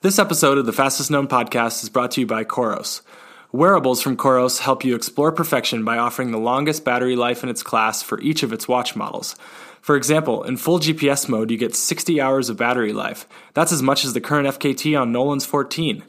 This 0.00 0.20
episode 0.20 0.58
of 0.58 0.64
the 0.64 0.72
Fastest 0.72 1.10
Known 1.10 1.26
podcast 1.26 1.82
is 1.82 1.88
brought 1.88 2.12
to 2.12 2.20
you 2.20 2.26
by 2.26 2.44
Coros. 2.44 3.02
Wearables 3.50 4.00
from 4.00 4.16
Coros 4.16 4.60
help 4.60 4.84
you 4.84 4.94
explore 4.94 5.32
perfection 5.32 5.84
by 5.84 5.98
offering 5.98 6.30
the 6.30 6.38
longest 6.38 6.84
battery 6.84 7.16
life 7.16 7.42
in 7.42 7.48
its 7.48 7.64
class 7.64 8.00
for 8.00 8.20
each 8.20 8.44
of 8.44 8.52
its 8.52 8.68
watch 8.68 8.94
models. 8.94 9.34
For 9.80 9.96
example, 9.96 10.44
in 10.44 10.56
full 10.56 10.78
GPS 10.78 11.28
mode, 11.28 11.50
you 11.50 11.58
get 11.58 11.74
60 11.74 12.20
hours 12.20 12.48
of 12.48 12.56
battery 12.56 12.92
life. 12.92 13.26
That's 13.54 13.72
as 13.72 13.82
much 13.82 14.04
as 14.04 14.12
the 14.12 14.20
current 14.20 14.46
FKT 14.46 14.96
on 14.96 15.10
Nolan's 15.10 15.44
14. 15.44 16.04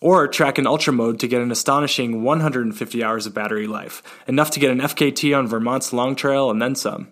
Or 0.00 0.26
track 0.26 0.58
in 0.58 0.66
Ultra 0.66 0.92
mode 0.92 1.20
to 1.20 1.28
get 1.28 1.40
an 1.40 1.52
astonishing 1.52 2.24
150 2.24 3.04
hours 3.04 3.26
of 3.26 3.34
battery 3.34 3.68
life, 3.68 4.02
enough 4.26 4.50
to 4.50 4.58
get 4.58 4.72
an 4.72 4.80
FKT 4.80 5.38
on 5.38 5.46
Vermont's 5.46 5.92
Long 5.92 6.16
Trail 6.16 6.50
and 6.50 6.60
then 6.60 6.74
some. 6.74 7.06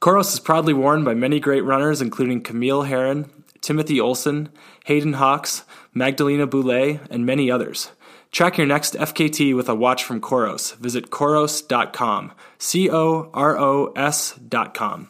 Coros 0.00 0.32
is 0.32 0.40
proudly 0.40 0.72
worn 0.72 1.04
by 1.04 1.12
many 1.12 1.38
great 1.38 1.64
runners, 1.64 2.00
including 2.00 2.40
Camille 2.40 2.84
Herron, 2.84 3.30
Timothy 3.64 3.98
Olson, 4.00 4.50
Hayden 4.84 5.14
Hawks, 5.14 5.64
Magdalena 5.94 6.46
Boulet, 6.46 7.00
and 7.10 7.24
many 7.24 7.50
others. 7.50 7.92
Track 8.30 8.58
your 8.58 8.66
next 8.66 8.94
FKT 8.94 9.56
with 9.56 9.68
a 9.68 9.74
watch 9.74 10.04
from 10.04 10.20
Coros. 10.20 10.76
Visit 10.76 11.10
Coros.com. 11.10 12.32
C 12.58 12.90
O 12.90 13.30
R 13.32 13.58
O 13.58 13.92
S.com. 13.96 15.08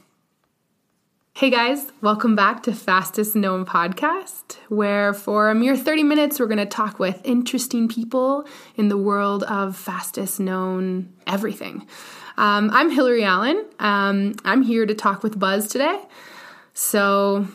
Hey 1.37 1.51
guys, 1.51 1.87
welcome 2.01 2.37
back 2.37 2.63
to 2.63 2.73
Fastest 2.73 3.35
Known 3.35 3.67
Podcast, 3.67 4.57
where 4.69 5.13
for 5.13 5.51
a 5.51 5.55
mere 5.55 5.77
30 5.77 6.05
minutes 6.05 6.39
we're 6.39 6.47
going 6.47 6.59
to 6.59 6.65
talk 6.65 7.01
with 7.01 7.21
interesting 7.25 7.89
people 7.89 8.47
in 8.77 8.89
the 8.89 8.97
world 8.97 9.43
of 9.43 9.77
fastest 9.77 10.39
known 10.39 11.13
everything. 11.27 11.89
Um, 12.37 12.71
I'm 12.73 12.89
Hillary 12.89 13.25
Allen. 13.25 13.65
Um, 13.81 14.37
I'm 14.45 14.63
here 14.63 14.87
to 14.87 14.95
talk 14.95 15.25
with 15.25 15.37
Buzz 15.37 15.67
today. 15.67 16.01
So, 16.73 17.49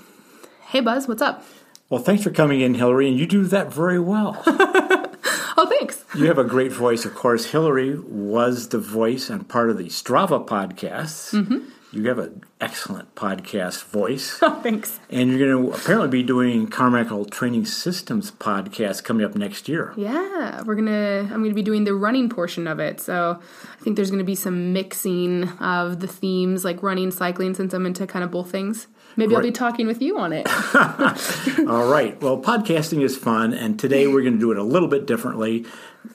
hey 0.69 0.81
Buzz, 0.81 1.07
what's 1.07 1.21
up? 1.21 1.43
Well, 1.89 2.01
thanks 2.01 2.23
for 2.23 2.29
coming 2.29 2.61
in, 2.61 2.75
Hillary, 2.75 3.09
and 3.09 3.17
you 3.17 3.25
do 3.25 3.45
that 3.45 3.73
very 3.73 3.99
well. 3.99 4.41
oh, 4.45 5.65
thanks. 5.67 6.05
You 6.15 6.25
have 6.25 6.37
a 6.37 6.43
great 6.43 6.71
voice. 6.71 7.05
Of 7.05 7.15
course, 7.15 7.47
Hillary 7.47 7.97
was 7.97 8.69
the 8.69 8.77
voice 8.77 9.31
and 9.31 9.49
part 9.49 9.71
of 9.71 9.79
the 9.79 9.85
Strava 9.85 10.45
podcasts. 10.45 11.33
Mm-hmm. 11.33 11.67
You 11.91 12.07
have 12.07 12.19
an 12.19 12.43
excellent 12.61 13.15
podcast 13.15 13.83
voice. 13.85 14.37
Oh, 14.49 14.61
thanks. 14.61 14.99
And 15.09 15.31
you're 15.31 15.39
going 15.39 15.71
to 15.71 15.75
apparently 15.75 16.09
be 16.09 16.21
doing 16.21 16.67
Carmichael 16.67 17.25
Training 17.25 17.65
Systems 17.65 18.29
podcast 18.29 19.03
coming 19.03 19.25
up 19.25 19.33
next 19.35 19.67
year. 19.67 19.93
Yeah, 19.97 20.61
we're 20.63 20.75
gonna. 20.75 21.21
I'm 21.31 21.41
gonna 21.41 21.55
be 21.55 21.63
doing 21.63 21.85
the 21.85 21.95
running 21.95 22.29
portion 22.29 22.67
of 22.67 22.79
it. 22.79 22.99
So 22.99 23.39
I 23.41 23.83
think 23.83 23.95
there's 23.95 24.11
gonna 24.11 24.23
be 24.23 24.35
some 24.35 24.71
mixing 24.73 25.49
of 25.59 25.99
the 25.99 26.07
themes, 26.07 26.63
like 26.63 26.83
running, 26.83 27.09
cycling, 27.09 27.55
since 27.55 27.73
I'm 27.73 27.87
into 27.87 28.05
kind 28.05 28.23
of 28.23 28.29
both 28.29 28.51
things. 28.51 28.87
Maybe 29.19 29.35
I'll 29.35 29.41
be 29.41 29.51
talking 29.51 29.85
with 29.85 30.01
you 30.01 30.17
on 30.17 30.31
it. 30.31 30.47
All 31.67 31.91
right. 31.91 32.19
Well, 32.21 32.41
podcasting 32.41 33.03
is 33.03 33.17
fun, 33.17 33.53
and 33.53 33.77
today 33.77 34.07
we're 34.07 34.21
going 34.21 34.35
to 34.35 34.39
do 34.39 34.51
it 34.51 34.57
a 34.57 34.63
little 34.63 34.87
bit 34.87 35.05
differently. 35.05 35.65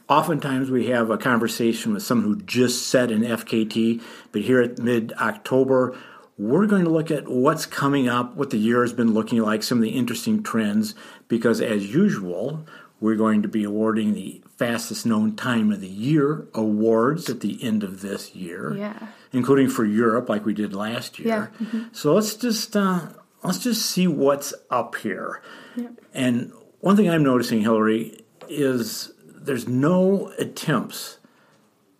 Oftentimes, 0.08 0.70
we 0.70 0.86
have 0.86 1.10
a 1.10 1.18
conversation 1.18 1.92
with 1.92 2.02
someone 2.02 2.26
who 2.26 2.42
just 2.42 2.88
set 2.88 3.10
an 3.10 3.20
FKT, 3.20 4.02
but 4.32 4.40
here 4.40 4.62
at 4.62 4.78
mid 4.78 5.12
October, 5.20 5.94
we're 6.38 6.66
going 6.66 6.84
to 6.84 6.90
look 6.90 7.10
at 7.10 7.28
what's 7.28 7.66
coming 7.66 8.08
up, 8.08 8.36
what 8.36 8.48
the 8.48 8.56
year 8.56 8.80
has 8.80 8.94
been 8.94 9.12
looking 9.12 9.42
like, 9.42 9.62
some 9.62 9.76
of 9.76 9.82
the 9.82 9.90
interesting 9.90 10.42
trends, 10.42 10.94
because 11.28 11.60
as 11.60 11.92
usual, 11.92 12.66
we're 13.00 13.16
going 13.16 13.42
to 13.42 13.48
be 13.48 13.64
awarding 13.64 14.14
the 14.14 14.42
fastest 14.56 15.04
known 15.04 15.36
time 15.36 15.70
of 15.72 15.82
the 15.82 15.88
year 15.88 16.48
awards 16.54 17.28
at 17.28 17.40
the 17.40 17.62
end 17.62 17.82
of 17.82 18.00
this 18.00 18.34
year. 18.34 18.74
Yeah. 18.74 19.08
Including 19.34 19.68
for 19.68 19.84
Europe, 19.84 20.28
like 20.28 20.44
we 20.46 20.54
did 20.54 20.74
last 20.74 21.18
year. 21.18 21.28
Yeah. 21.28 21.66
Mm-hmm. 21.66 21.82
So 21.92 22.14
let's 22.14 22.34
just 22.34 22.76
uh, 22.76 23.08
let's 23.42 23.58
just 23.58 23.86
see 23.86 24.06
what's 24.06 24.54
up 24.70 24.94
here. 24.96 25.42
Yeah. 25.76 25.88
And 26.12 26.52
one 26.80 26.96
thing 26.96 27.08
I'm 27.08 27.22
noticing, 27.22 27.60
Hillary, 27.60 28.24
is 28.48 29.12
there's 29.26 29.68
no 29.68 30.32
attempts, 30.38 31.18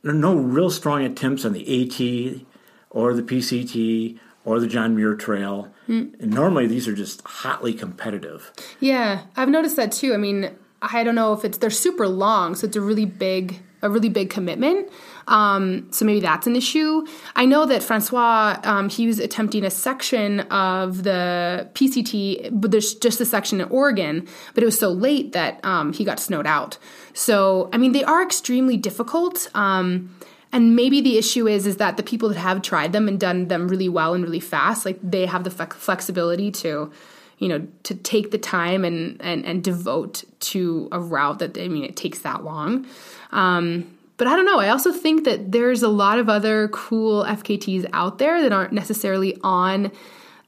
there 0.02 0.12
are 0.12 0.14
no 0.14 0.36
real 0.36 0.70
strong 0.70 1.02
attempts 1.04 1.44
on 1.44 1.52
the 1.52 1.62
AT 1.62 2.46
or 2.90 3.14
the 3.14 3.22
PCT 3.22 4.18
or 4.44 4.60
the 4.60 4.66
John 4.66 4.94
Muir 4.94 5.14
Trail. 5.14 5.72
Mm. 5.88 6.20
And 6.20 6.30
normally 6.30 6.66
these 6.66 6.86
are 6.86 6.94
just 6.94 7.22
hotly 7.22 7.74
competitive. 7.74 8.52
Yeah, 8.80 9.22
I've 9.36 9.48
noticed 9.48 9.76
that 9.76 9.92
too. 9.92 10.14
I 10.14 10.16
mean, 10.16 10.50
I 10.82 11.02
don't 11.02 11.14
know 11.14 11.32
if 11.32 11.44
it's 11.44 11.58
they're 11.58 11.70
super 11.70 12.06
long, 12.06 12.54
so 12.54 12.66
it's 12.66 12.76
a 12.76 12.80
really 12.80 13.06
big 13.06 13.60
a 13.82 13.90
really 13.90 14.08
big 14.08 14.30
commitment. 14.30 14.90
Um, 15.26 15.88
so 15.90 16.04
maybe 16.04 16.20
that's 16.20 16.46
an 16.46 16.56
issue. 16.56 17.06
I 17.34 17.46
know 17.46 17.66
that 17.66 17.82
Francois 17.82 18.58
um, 18.64 18.88
he 18.88 19.06
was 19.06 19.18
attempting 19.18 19.64
a 19.64 19.70
section 19.70 20.40
of 20.40 21.02
the 21.02 21.68
PCT, 21.74 22.50
but 22.52 22.70
there's 22.70 22.94
just 22.94 23.20
a 23.20 23.24
section 23.24 23.60
in 23.60 23.68
Oregon, 23.68 24.26
but 24.54 24.62
it 24.62 24.66
was 24.66 24.78
so 24.78 24.90
late 24.90 25.32
that 25.32 25.64
um, 25.64 25.92
he 25.92 26.04
got 26.04 26.20
snowed 26.20 26.46
out. 26.46 26.78
So 27.12 27.70
I 27.72 27.78
mean, 27.78 27.92
they 27.92 28.04
are 28.04 28.22
extremely 28.22 28.76
difficult. 28.76 29.48
Um, 29.54 30.14
and 30.52 30.76
maybe 30.76 31.00
the 31.00 31.18
issue 31.18 31.48
is 31.48 31.66
is 31.66 31.78
that 31.78 31.96
the 31.96 32.02
people 32.04 32.28
that 32.28 32.38
have 32.38 32.62
tried 32.62 32.92
them 32.92 33.08
and 33.08 33.18
done 33.18 33.48
them 33.48 33.66
really 33.66 33.88
well 33.88 34.14
and 34.14 34.22
really 34.22 34.40
fast, 34.40 34.84
like 34.86 34.98
they 35.02 35.26
have 35.26 35.42
the 35.42 35.50
flexibility 35.50 36.52
to 36.52 36.92
you 37.38 37.48
know 37.48 37.66
to 37.82 37.94
take 37.94 38.30
the 38.30 38.38
time 38.38 38.84
and 38.84 39.20
and 39.20 39.44
and 39.44 39.64
devote 39.64 40.22
to 40.38 40.88
a 40.92 41.00
route 41.00 41.40
that 41.40 41.58
I 41.58 41.66
mean 41.66 41.84
it 41.84 41.96
takes 41.96 42.20
that 42.20 42.44
long. 42.44 42.86
Um, 43.32 43.93
but 44.16 44.26
I 44.26 44.36
don't 44.36 44.46
know. 44.46 44.58
I 44.58 44.68
also 44.68 44.92
think 44.92 45.24
that 45.24 45.52
there's 45.52 45.82
a 45.82 45.88
lot 45.88 46.18
of 46.18 46.28
other 46.28 46.68
cool 46.68 47.24
FKTs 47.24 47.88
out 47.92 48.18
there 48.18 48.42
that 48.42 48.52
aren't 48.52 48.72
necessarily 48.72 49.36
on 49.42 49.90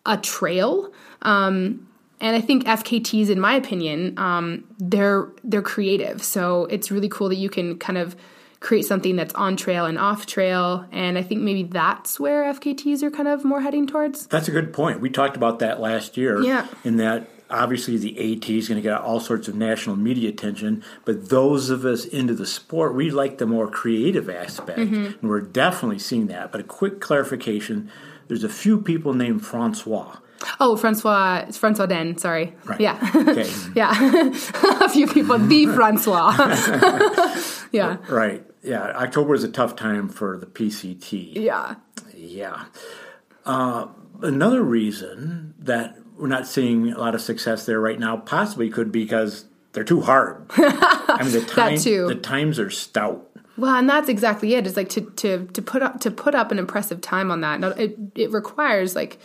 a 0.04 0.16
trail. 0.16 0.92
Um, 1.22 1.88
and 2.20 2.34
I 2.36 2.40
think 2.40 2.64
FKTs, 2.64 3.28
in 3.28 3.40
my 3.40 3.54
opinion, 3.54 4.18
um, 4.18 4.64
they're 4.78 5.28
they're 5.44 5.62
creative. 5.62 6.22
So 6.22 6.66
it's 6.66 6.90
really 6.90 7.08
cool 7.08 7.28
that 7.28 7.36
you 7.36 7.50
can 7.50 7.78
kind 7.78 7.98
of 7.98 8.16
create 8.60 8.86
something 8.86 9.16
that's 9.16 9.34
on 9.34 9.56
trail 9.56 9.84
and 9.84 9.98
off 9.98 10.26
trail. 10.26 10.86
And 10.90 11.18
I 11.18 11.22
think 11.22 11.42
maybe 11.42 11.64
that's 11.64 12.18
where 12.18 12.44
FKTs 12.54 13.02
are 13.02 13.10
kind 13.10 13.28
of 13.28 13.44
more 13.44 13.60
heading 13.60 13.86
towards. 13.86 14.26
That's 14.28 14.48
a 14.48 14.50
good 14.50 14.72
point. 14.72 15.00
We 15.00 15.10
talked 15.10 15.36
about 15.36 15.58
that 15.58 15.78
last 15.78 16.16
year. 16.16 16.40
Yeah. 16.40 16.66
In 16.84 16.96
that 16.96 17.28
obviously 17.50 17.96
the 17.96 18.32
AT 18.32 18.48
is 18.48 18.68
going 18.68 18.76
to 18.76 18.82
get 18.82 19.00
all 19.00 19.20
sorts 19.20 19.48
of 19.48 19.54
national 19.54 19.96
media 19.96 20.28
attention, 20.28 20.82
but 21.04 21.28
those 21.28 21.70
of 21.70 21.84
us 21.84 22.04
into 22.04 22.34
the 22.34 22.46
sport, 22.46 22.94
we 22.94 23.10
like 23.10 23.38
the 23.38 23.46
more 23.46 23.68
creative 23.68 24.28
aspect, 24.28 24.78
mm-hmm. 24.78 25.18
and 25.20 25.22
we're 25.22 25.40
definitely 25.40 25.98
seeing 25.98 26.26
that. 26.28 26.52
But 26.52 26.60
a 26.60 26.64
quick 26.64 27.00
clarification: 27.00 27.90
there's 28.28 28.44
a 28.44 28.48
few 28.48 28.80
people 28.80 29.14
named 29.14 29.44
Francois. 29.44 30.16
Oh, 30.60 30.76
Francois, 30.76 31.46
Francois 31.52 31.86
D'Haene, 31.86 32.18
sorry. 32.18 32.54
Right. 32.64 32.80
Yeah. 32.80 33.10
Okay. 33.14 33.50
yeah. 33.74 33.92
a 34.80 34.88
few 34.88 35.06
people, 35.06 35.38
the 35.38 35.66
Francois. 35.74 36.34
yeah. 37.72 37.96
Right. 38.08 38.44
Yeah. 38.62 38.82
October 38.82 39.34
is 39.34 39.44
a 39.44 39.48
tough 39.48 39.76
time 39.76 40.08
for 40.08 40.36
the 40.36 40.46
PCT. 40.46 41.36
Yeah. 41.36 41.76
Yeah. 42.14 42.66
Uh, 43.44 43.86
another 44.22 44.62
reason 44.62 45.54
that 45.58 45.96
we're 46.16 46.28
not 46.28 46.46
seeing 46.46 46.92
a 46.92 46.98
lot 46.98 47.14
of 47.14 47.20
success 47.20 47.66
there 47.66 47.80
right 47.80 47.98
now. 47.98 48.16
Possibly 48.16 48.70
could 48.70 48.90
be 48.90 49.04
because 49.04 49.44
they're 49.72 49.84
too 49.84 50.00
hard. 50.00 50.46
I 50.50 51.20
mean, 51.22 51.32
the 51.32 51.42
time, 51.42 51.76
the 51.76 52.18
times 52.20 52.58
are 52.58 52.70
stout. 52.70 53.28
Well, 53.56 53.74
and 53.74 53.88
that's 53.88 54.08
exactly 54.08 54.54
it. 54.54 54.66
It's 54.66 54.76
like 54.76 54.88
to 54.90 55.02
to 55.02 55.46
to 55.46 55.62
put 55.62 55.82
up 55.82 56.00
to 56.00 56.10
put 56.10 56.34
up 56.34 56.50
an 56.50 56.58
impressive 56.58 57.00
time 57.00 57.30
on 57.30 57.40
that. 57.40 57.62
It 57.78 57.96
it 58.14 58.30
requires 58.30 58.94
like 58.94 59.18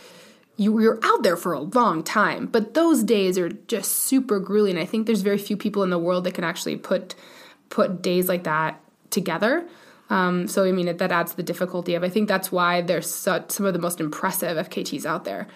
you 0.56 0.78
you're 0.80 1.00
out 1.02 1.22
there 1.22 1.36
for 1.36 1.52
a 1.52 1.60
long 1.60 2.02
time, 2.02 2.46
but 2.46 2.74
those 2.74 3.02
days 3.02 3.38
are 3.38 3.50
just 3.50 3.92
super 3.92 4.38
grueling. 4.40 4.78
I 4.78 4.86
think 4.86 5.06
there's 5.06 5.22
very 5.22 5.38
few 5.38 5.56
people 5.56 5.82
in 5.82 5.90
the 5.90 5.98
world 5.98 6.24
that 6.24 6.34
can 6.34 6.44
actually 6.44 6.76
put 6.76 7.14
put 7.68 8.02
days 8.02 8.28
like 8.28 8.44
that 8.44 8.80
together. 9.10 9.66
Um, 10.10 10.46
so 10.46 10.64
I 10.64 10.72
mean, 10.72 10.94
that 10.94 11.12
adds 11.12 11.34
the 11.34 11.42
difficulty 11.42 11.94
of. 11.94 12.04
I 12.04 12.08
think 12.08 12.28
that's 12.28 12.52
why 12.52 12.82
there's 12.82 13.10
such, 13.10 13.50
some 13.50 13.64
of 13.64 13.72
the 13.72 13.78
most 13.78 14.00
impressive 14.00 14.58
FKTs 14.68 15.06
out 15.06 15.24
there. 15.24 15.48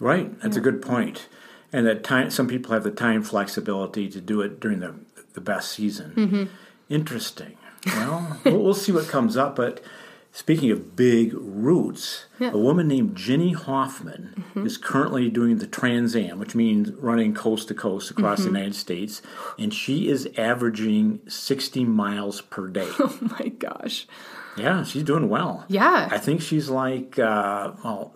Right, 0.00 0.38
that's 0.40 0.56
yeah. 0.56 0.60
a 0.60 0.64
good 0.64 0.82
point. 0.82 1.28
And 1.72 1.86
that 1.86 2.02
time, 2.02 2.30
some 2.30 2.48
people 2.48 2.72
have 2.72 2.84
the 2.84 2.90
time 2.90 3.22
flexibility 3.22 4.08
to 4.08 4.20
do 4.20 4.40
it 4.40 4.60
during 4.60 4.80
the 4.80 4.94
the 5.34 5.40
best 5.40 5.70
season. 5.72 6.12
Mm-hmm. 6.16 6.44
Interesting. 6.88 7.56
Well, 7.86 8.40
well, 8.44 8.58
we'll 8.58 8.74
see 8.74 8.92
what 8.92 9.06
comes 9.06 9.36
up. 9.36 9.54
But 9.56 9.80
speaking 10.32 10.70
of 10.70 10.96
big 10.96 11.32
routes, 11.34 12.24
yeah. 12.40 12.50
a 12.50 12.58
woman 12.58 12.88
named 12.88 13.16
Jenny 13.16 13.52
Hoffman 13.52 14.34
mm-hmm. 14.36 14.66
is 14.66 14.76
currently 14.76 15.28
doing 15.28 15.58
the 15.58 15.66
Trans 15.66 16.16
Am, 16.16 16.38
which 16.38 16.54
means 16.54 16.90
running 16.92 17.34
coast 17.34 17.68
to 17.68 17.74
coast 17.74 18.10
across 18.10 18.40
mm-hmm. 18.40 18.52
the 18.52 18.58
United 18.58 18.74
States, 18.74 19.22
and 19.58 19.72
she 19.72 20.08
is 20.08 20.28
averaging 20.36 21.20
sixty 21.28 21.84
miles 21.84 22.40
per 22.40 22.66
day. 22.68 22.88
Oh 22.98 23.18
my 23.38 23.48
gosh! 23.48 24.06
Yeah, 24.58 24.82
she's 24.84 25.02
doing 25.04 25.28
well. 25.28 25.64
Yeah. 25.68 26.08
I 26.10 26.18
think 26.18 26.40
she's 26.42 26.68
like, 26.68 27.18
uh, 27.18 27.72
well, 27.84 28.14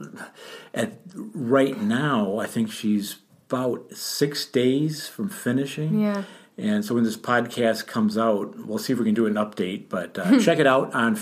at 0.75 0.99
right 1.35 1.81
now, 1.81 2.39
I 2.39 2.47
think 2.47 2.71
she's 2.71 3.17
about 3.49 3.93
six 3.93 4.44
days 4.47 5.06
from 5.09 5.29
finishing. 5.29 6.00
Yeah. 6.00 6.25
And 6.59 6.85
so 6.85 6.94
when 6.94 7.05
this 7.05 7.17
podcast 7.17 7.87
comes 7.87 8.17
out, 8.19 8.67
we'll 8.67 8.79
see 8.79 8.93
if 8.93 8.99
we 8.99 9.05
can 9.06 9.15
do 9.15 9.27
an 9.27 9.35
update. 9.35 9.89
But 9.89 10.19
uh, 10.19 10.39
check 10.47 10.59
it 10.59 10.67
out 10.67 10.94
on 10.94 11.17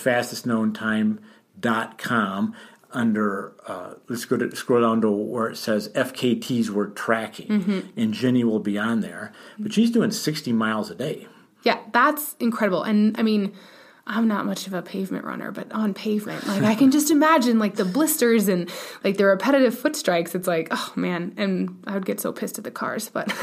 fastestknowntime.com. 1.60 2.54
under 2.92 3.52
uh, 3.68 3.94
let's 4.08 4.24
go 4.24 4.36
to 4.36 4.54
scroll 4.56 4.80
down 4.80 5.00
to 5.00 5.08
where 5.10 5.48
it 5.48 5.56
says 5.56 5.88
FKTs 5.90 6.70
we're 6.70 6.88
tracking, 6.88 7.46
Mm-hmm. 7.48 7.80
and 8.00 8.12
Jenny 8.12 8.42
will 8.42 8.58
be 8.58 8.76
on 8.78 9.00
there. 9.00 9.32
But 9.58 9.72
she's 9.72 9.90
doing 9.92 10.10
60 10.10 10.52
miles 10.52 10.90
a 10.90 10.94
day. 10.96 11.28
Yeah, 11.62 11.78
that's 11.92 12.34
incredible. 12.40 12.82
And 12.82 13.16
I 13.18 13.22
mean, 13.22 13.52
I'm 14.12 14.26
not 14.26 14.44
much 14.44 14.66
of 14.66 14.74
a 14.74 14.82
pavement 14.82 15.24
runner, 15.24 15.52
but 15.52 15.70
on 15.72 15.94
pavement, 15.94 16.44
like 16.48 16.62
I 16.64 16.74
can 16.74 16.90
just 16.90 17.10
imagine 17.12 17.58
like 17.60 17.76
the 17.76 17.84
blisters 17.84 18.48
and 18.48 18.68
like 19.04 19.16
the 19.16 19.24
repetitive 19.24 19.78
foot 19.78 19.94
strikes. 19.94 20.34
It's 20.34 20.48
like, 20.48 20.66
oh 20.72 20.92
man, 20.96 21.32
and 21.36 21.82
I 21.86 21.94
would 21.94 22.04
get 22.04 22.20
so 22.20 22.32
pissed 22.32 22.58
at 22.58 22.64
the 22.64 22.70
cars, 22.72 23.08
but 23.08 23.32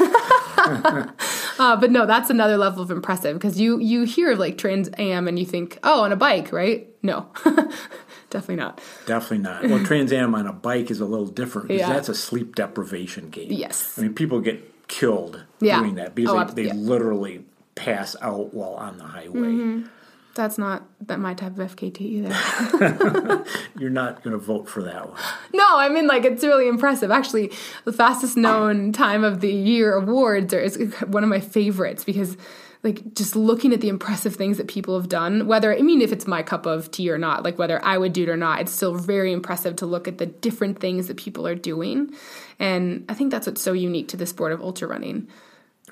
uh, 0.58 1.76
but 1.76 1.90
no, 1.90 2.06
that's 2.06 2.30
another 2.30 2.56
level 2.56 2.82
of 2.82 2.90
impressive 2.90 3.34
because 3.36 3.58
you 3.58 3.78
you 3.78 4.04
hear 4.04 4.32
of 4.32 4.38
like 4.38 4.58
Trans 4.58 4.88
Am 4.98 5.26
and 5.28 5.38
you 5.38 5.46
think, 5.46 5.78
oh, 5.82 6.02
on 6.04 6.12
a 6.12 6.16
bike, 6.16 6.52
right? 6.52 6.88
No, 7.02 7.28
definitely 8.30 8.56
not. 8.56 8.80
Definitely 9.06 9.38
not. 9.38 9.64
Well, 9.68 9.84
Trans 9.84 10.12
Am 10.12 10.34
on 10.34 10.46
a 10.46 10.52
bike 10.52 10.90
is 10.90 11.00
a 11.00 11.06
little 11.06 11.26
different 11.26 11.68
because 11.68 11.80
Yeah. 11.80 11.92
that's 11.92 12.08
a 12.08 12.14
sleep 12.14 12.54
deprivation 12.56 13.30
game. 13.30 13.52
Yes. 13.52 13.98
I 13.98 14.02
mean, 14.02 14.14
people 14.14 14.40
get 14.40 14.88
killed 14.88 15.44
Yeah. 15.60 15.78
doing 15.80 15.94
that 15.94 16.14
because 16.14 16.50
Oh, 16.50 16.52
they, 16.54 16.62
they 16.64 16.68
yeah. 16.68 16.74
literally 16.74 17.44
pass 17.74 18.16
out 18.20 18.52
while 18.52 18.74
on 18.74 18.98
the 18.98 19.04
highway. 19.04 19.38
Mm-hmm. 19.40 19.86
That's 20.34 20.56
not 20.56 20.84
that 21.06 21.18
my 21.18 21.34
type 21.34 21.58
of 21.58 21.74
FKT 21.74 22.00
either. 22.00 23.44
You're 23.78 23.90
not 23.90 24.22
going 24.22 24.38
to 24.38 24.44
vote 24.44 24.68
for 24.68 24.82
that 24.84 25.08
one. 25.08 25.18
No, 25.52 25.66
I 25.78 25.88
mean 25.88 26.06
like 26.06 26.24
it's 26.24 26.44
really 26.44 26.68
impressive. 26.68 27.10
Actually, 27.10 27.52
the 27.84 27.92
fastest 27.92 28.36
known 28.36 28.92
time 28.92 29.24
of 29.24 29.40
the 29.40 29.52
year 29.52 29.94
awards 29.94 30.54
are, 30.54 30.60
is 30.60 30.76
one 31.06 31.24
of 31.24 31.28
my 31.28 31.40
favorites 31.40 32.04
because 32.04 32.36
like 32.84 33.14
just 33.14 33.34
looking 33.34 33.72
at 33.72 33.80
the 33.80 33.88
impressive 33.88 34.36
things 34.36 34.56
that 34.58 34.68
people 34.68 34.98
have 34.98 35.08
done, 35.08 35.46
whether 35.48 35.76
I 35.76 35.82
mean 35.82 36.00
if 36.00 36.12
it's 36.12 36.26
my 36.26 36.42
cup 36.42 36.66
of 36.66 36.90
tea 36.90 37.10
or 37.10 37.18
not, 37.18 37.42
like 37.42 37.58
whether 37.58 37.84
I 37.84 37.98
would 37.98 38.12
do 38.12 38.22
it 38.22 38.28
or 38.28 38.36
not, 38.36 38.60
it's 38.60 38.72
still 38.72 38.94
very 38.94 39.32
impressive 39.32 39.76
to 39.76 39.86
look 39.86 40.06
at 40.06 40.18
the 40.18 40.26
different 40.26 40.78
things 40.78 41.08
that 41.08 41.16
people 41.16 41.46
are 41.46 41.56
doing. 41.56 42.14
And 42.58 43.04
I 43.08 43.14
think 43.14 43.30
that's 43.32 43.46
what's 43.46 43.62
so 43.62 43.72
unique 43.72 44.08
to 44.08 44.16
the 44.16 44.26
sport 44.26 44.52
of 44.52 44.62
ultra 44.62 44.86
running. 44.86 45.28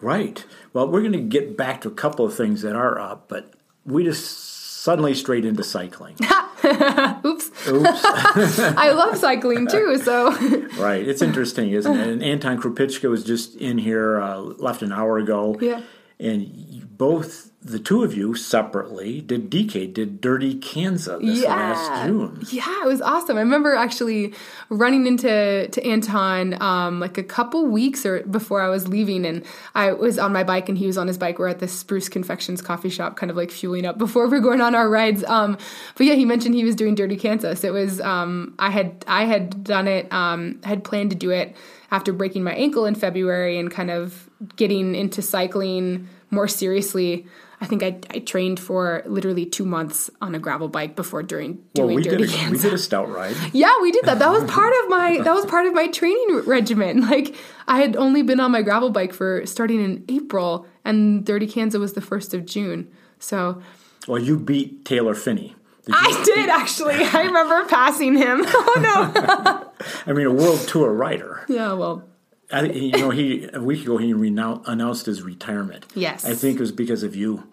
Right. 0.00 0.44
Well, 0.72 0.88
we're 0.88 1.00
going 1.00 1.12
to 1.12 1.20
get 1.20 1.56
back 1.56 1.80
to 1.80 1.88
a 1.88 1.94
couple 1.94 2.26
of 2.26 2.34
things 2.34 2.62
that 2.62 2.76
are 2.76 3.00
up, 3.00 3.28
but 3.28 3.55
we 3.86 4.04
just 4.04 4.82
suddenly 4.82 5.14
straight 5.14 5.44
into 5.44 5.64
cycling. 5.64 6.14
Oops. 6.64 7.50
Oops. 7.68 8.04
I 8.60 8.92
love 8.92 9.16
cycling 9.16 9.66
too, 9.68 9.98
so 9.98 10.30
right. 10.78 11.06
It's 11.06 11.22
interesting, 11.22 11.70
isn't 11.70 11.96
it? 11.96 12.08
And 12.08 12.22
Anton 12.22 12.60
Krupicka 12.60 13.08
was 13.10 13.24
just 13.24 13.56
in 13.56 13.78
here, 13.78 14.20
uh, 14.20 14.38
left 14.38 14.82
an 14.82 14.92
hour 14.92 15.18
ago. 15.18 15.56
Yeah. 15.60 15.82
And 16.18 16.96
both, 16.96 17.50
the 17.60 17.78
two 17.78 18.02
of 18.02 18.16
you 18.16 18.34
separately, 18.34 19.20
did 19.20 19.50
DK, 19.50 19.92
did 19.92 20.22
Dirty 20.22 20.54
Kansas 20.54 21.20
this 21.20 21.44
last 21.44 22.06
June. 22.06 22.42
Yeah, 22.50 22.82
it 22.82 22.86
was 22.86 23.02
awesome. 23.02 23.36
I 23.36 23.40
remember 23.40 23.74
actually 23.74 24.32
running 24.70 25.06
into 25.06 25.68
to 25.68 25.86
Anton 25.86 26.60
um, 26.62 27.00
like 27.00 27.18
a 27.18 27.22
couple 27.22 27.66
weeks 27.66 28.06
or 28.06 28.22
before 28.22 28.62
I 28.62 28.68
was 28.68 28.88
leaving, 28.88 29.26
and 29.26 29.44
I 29.74 29.92
was 29.92 30.18
on 30.18 30.32
my 30.32 30.42
bike 30.42 30.70
and 30.70 30.78
he 30.78 30.86
was 30.86 30.96
on 30.96 31.06
his 31.06 31.18
bike. 31.18 31.38
We're 31.38 31.48
at 31.48 31.58
the 31.58 31.68
Spruce 31.68 32.08
Confections 32.08 32.62
coffee 32.62 32.88
shop, 32.88 33.16
kind 33.16 33.30
of 33.30 33.36
like 33.36 33.50
fueling 33.50 33.84
up 33.84 33.98
before 33.98 34.26
we're 34.30 34.40
going 34.40 34.62
on 34.62 34.74
our 34.74 34.88
rides. 34.88 35.22
Um, 35.24 35.58
but 35.96 36.06
yeah, 36.06 36.14
he 36.14 36.24
mentioned 36.24 36.54
he 36.54 36.64
was 36.64 36.76
doing 36.76 36.94
Dirty 36.94 37.16
Kansas. 37.16 37.62
It 37.62 37.74
was 37.74 38.00
um, 38.00 38.54
I 38.58 38.70
had 38.70 39.04
I 39.06 39.24
had 39.24 39.64
done 39.64 39.86
it, 39.86 40.10
um, 40.14 40.60
had 40.64 40.82
planned 40.82 41.10
to 41.10 41.16
do 41.16 41.28
it 41.28 41.54
after 41.90 42.14
breaking 42.14 42.42
my 42.42 42.54
ankle 42.54 42.86
in 42.86 42.94
February 42.94 43.58
and 43.58 43.70
kind 43.70 43.90
of 43.90 44.25
getting 44.56 44.94
into 44.94 45.22
cycling 45.22 46.08
more 46.30 46.48
seriously. 46.48 47.26
I 47.58 47.64
think 47.64 47.82
I, 47.82 47.98
I 48.10 48.18
trained 48.18 48.60
for 48.60 49.02
literally 49.06 49.46
two 49.46 49.64
months 49.64 50.10
on 50.20 50.34
a 50.34 50.38
gravel 50.38 50.68
bike 50.68 50.94
before 50.94 51.22
during 51.22 51.54
Well, 51.74 51.86
doing 51.86 51.96
we 51.96 52.02
Dirty 52.02 52.26
did, 52.26 52.46
a, 52.48 52.50
we 52.50 52.58
did 52.58 52.74
a 52.74 52.78
stout 52.88 53.08
ride. 53.08 53.34
Yeah, 53.54 53.72
we 53.80 53.92
did 53.92 54.04
that. 54.04 54.18
That 54.18 54.30
was 54.30 54.44
part 54.44 54.74
of 54.84 54.90
my 54.90 55.20
that 55.24 55.32
was 55.34 55.46
part 55.46 55.64
of 55.64 55.72
my 55.72 55.86
training 55.88 56.42
regimen. 56.44 57.00
Like 57.08 57.34
I 57.66 57.78
had 57.80 57.96
only 57.96 58.20
been 58.22 58.40
on 58.40 58.52
my 58.52 58.60
gravel 58.60 58.90
bike 58.90 59.14
for 59.14 59.46
starting 59.46 59.82
in 59.82 60.04
April, 60.08 60.66
and 60.84 61.24
Dirty 61.24 61.46
Kansas 61.46 61.78
was 61.78 61.94
the 61.94 62.02
first 62.02 62.34
of 62.34 62.44
June. 62.44 62.88
So 63.20 63.62
Well, 64.06 64.20
you 64.20 64.38
beat 64.38 64.84
Taylor 64.84 65.14
Phinney. 65.14 65.56
Did 65.86 65.94
I 65.96 66.22
did 66.24 66.48
actually. 66.50 66.96
I 66.96 67.22
remember 67.22 67.64
passing 67.68 68.16
him. 68.16 68.44
Oh 68.48 68.80
no. 68.82 69.72
I 70.06 70.12
mean, 70.12 70.26
a 70.26 70.32
world 70.32 70.60
tour 70.68 70.92
rider. 70.92 71.42
yeah. 71.48 71.72
Well. 71.72 72.04
I, 72.50 72.64
you 72.64 72.92
know, 72.92 73.10
he 73.10 73.48
a 73.52 73.60
week 73.60 73.82
ago 73.82 73.96
he 73.96 74.12
renounced, 74.12 74.68
announced 74.68 75.06
his 75.06 75.22
retirement. 75.22 75.86
Yes. 75.94 76.24
I 76.24 76.34
think 76.34 76.58
it 76.58 76.60
was 76.60 76.72
because 76.72 77.02
of 77.02 77.16
you. 77.16 77.44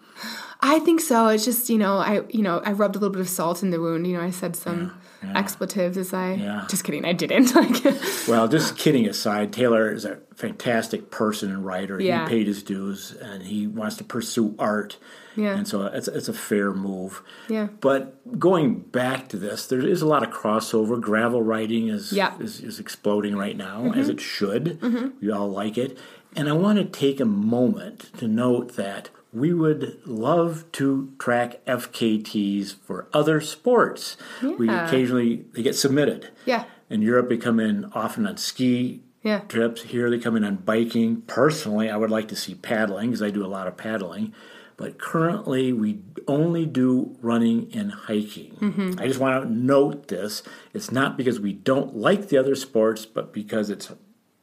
I 0.66 0.78
think 0.78 1.00
so. 1.00 1.28
It's 1.28 1.44
just 1.44 1.68
you 1.68 1.76
know 1.76 1.98
I 1.98 2.22
you 2.30 2.40
know 2.42 2.60
I 2.64 2.72
rubbed 2.72 2.96
a 2.96 2.98
little 2.98 3.12
bit 3.12 3.20
of 3.20 3.28
salt 3.28 3.62
in 3.62 3.70
the 3.70 3.80
wound. 3.80 4.06
You 4.06 4.16
know 4.16 4.22
I 4.22 4.30
said 4.30 4.56
some 4.56 4.92
expletives 5.34 5.96
as 5.98 6.12
I. 6.14 6.34
Yeah. 6.34 6.66
Just 6.68 6.84
kidding. 6.84 7.04
I 7.04 7.12
didn't. 7.12 7.54
Like. 7.54 7.84
Well, 8.26 8.48
just 8.48 8.76
kidding 8.78 9.06
aside, 9.06 9.52
Taylor 9.52 9.92
is 9.92 10.04
a 10.06 10.20
fantastic 10.34 11.10
person 11.10 11.50
and 11.50 11.64
writer. 11.64 12.00
Yeah. 12.00 12.24
He 12.24 12.28
paid 12.30 12.46
his 12.46 12.62
dues, 12.62 13.12
and 13.12 13.42
he 13.42 13.66
wants 13.66 13.96
to 13.96 14.04
pursue 14.04 14.54
art. 14.58 14.96
Yeah. 15.36 15.54
And 15.56 15.68
so 15.68 15.84
it's 15.86 16.08
it's 16.08 16.28
a 16.28 16.32
fair 16.32 16.72
move. 16.72 17.22
Yeah. 17.48 17.68
But 17.80 18.38
going 18.38 18.80
back 18.80 19.28
to 19.28 19.36
this, 19.36 19.66
there 19.66 19.80
is 19.86 20.00
a 20.00 20.06
lot 20.06 20.22
of 20.22 20.30
crossover. 20.30 20.98
Gravel 20.98 21.42
writing 21.42 21.88
is 21.88 22.12
Yeah. 22.12 22.30
Mm-hmm. 22.30 22.44
is, 22.44 22.60
is 22.60 22.80
exploding 22.80 23.36
right 23.36 23.56
now, 23.56 23.92
as 23.92 24.08
it 24.08 24.20
should. 24.20 24.80
We 25.20 25.30
all 25.30 25.48
like 25.50 25.76
it. 25.76 25.98
And 26.36 26.48
I 26.48 26.52
want 26.52 26.78
to 26.78 26.84
take 26.84 27.20
a 27.20 27.24
moment 27.24 28.10
to 28.18 28.26
note 28.26 28.74
that 28.76 29.10
we 29.34 29.52
would 29.52 30.00
love 30.06 30.64
to 30.72 31.12
track 31.18 31.64
FKTs 31.66 32.76
for 32.86 33.08
other 33.12 33.40
sports. 33.40 34.16
We 34.42 34.68
occasionally 34.68 35.44
they 35.52 35.62
get 35.62 35.74
submitted. 35.74 36.30
Yeah. 36.46 36.64
In 36.88 37.02
Europe, 37.02 37.28
they 37.28 37.36
come 37.36 37.58
in 37.60 37.86
often 37.94 38.26
on 38.26 38.36
ski 38.36 39.02
Yeah. 39.22 39.40
trips. 39.40 39.82
Here, 39.82 40.08
they 40.10 40.18
come 40.18 40.36
in 40.36 40.44
on 40.44 40.56
biking. 40.56 41.22
Personally, 41.22 41.90
I 41.90 41.96
would 41.96 42.10
like 42.10 42.28
to 42.28 42.36
see 42.36 42.54
paddling 42.54 43.10
because 43.10 43.22
I 43.22 43.30
do 43.30 43.44
a 43.44 43.48
lot 43.48 43.66
of 43.66 43.76
paddling. 43.76 44.32
But 44.76 44.98
currently, 44.98 45.72
we 45.72 46.00
only 46.26 46.66
do 46.66 47.16
running 47.22 47.70
and 47.74 47.92
hiking. 47.92 48.56
Mm-hmm. 48.60 49.00
I 49.00 49.06
just 49.06 49.20
want 49.20 49.42
to 49.44 49.50
note 49.52 50.08
this. 50.08 50.42
It's 50.72 50.90
not 50.90 51.16
because 51.16 51.38
we 51.40 51.52
don't 51.52 51.96
like 51.96 52.28
the 52.28 52.38
other 52.38 52.54
sports, 52.56 53.06
but 53.06 53.32
because 53.32 53.70
it's 53.70 53.92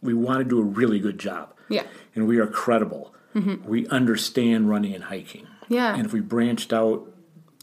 we 0.02 0.14
want 0.14 0.40
to 0.40 0.44
do 0.46 0.60
a 0.60 0.64
really 0.64 1.00
good 1.00 1.20
job. 1.20 1.54
Yeah. 1.70 1.84
And 2.16 2.28
we 2.28 2.40
are 2.40 2.48
credible. 2.48 3.14
We 3.34 3.88
understand 3.88 4.70
running 4.70 4.94
and 4.94 5.06
hiking. 5.06 5.48
Yeah. 5.70 5.96
And 5.96 6.06
if 6.06 6.14
we 6.14 6.20
branched 6.20 6.74
out, 6.74 7.08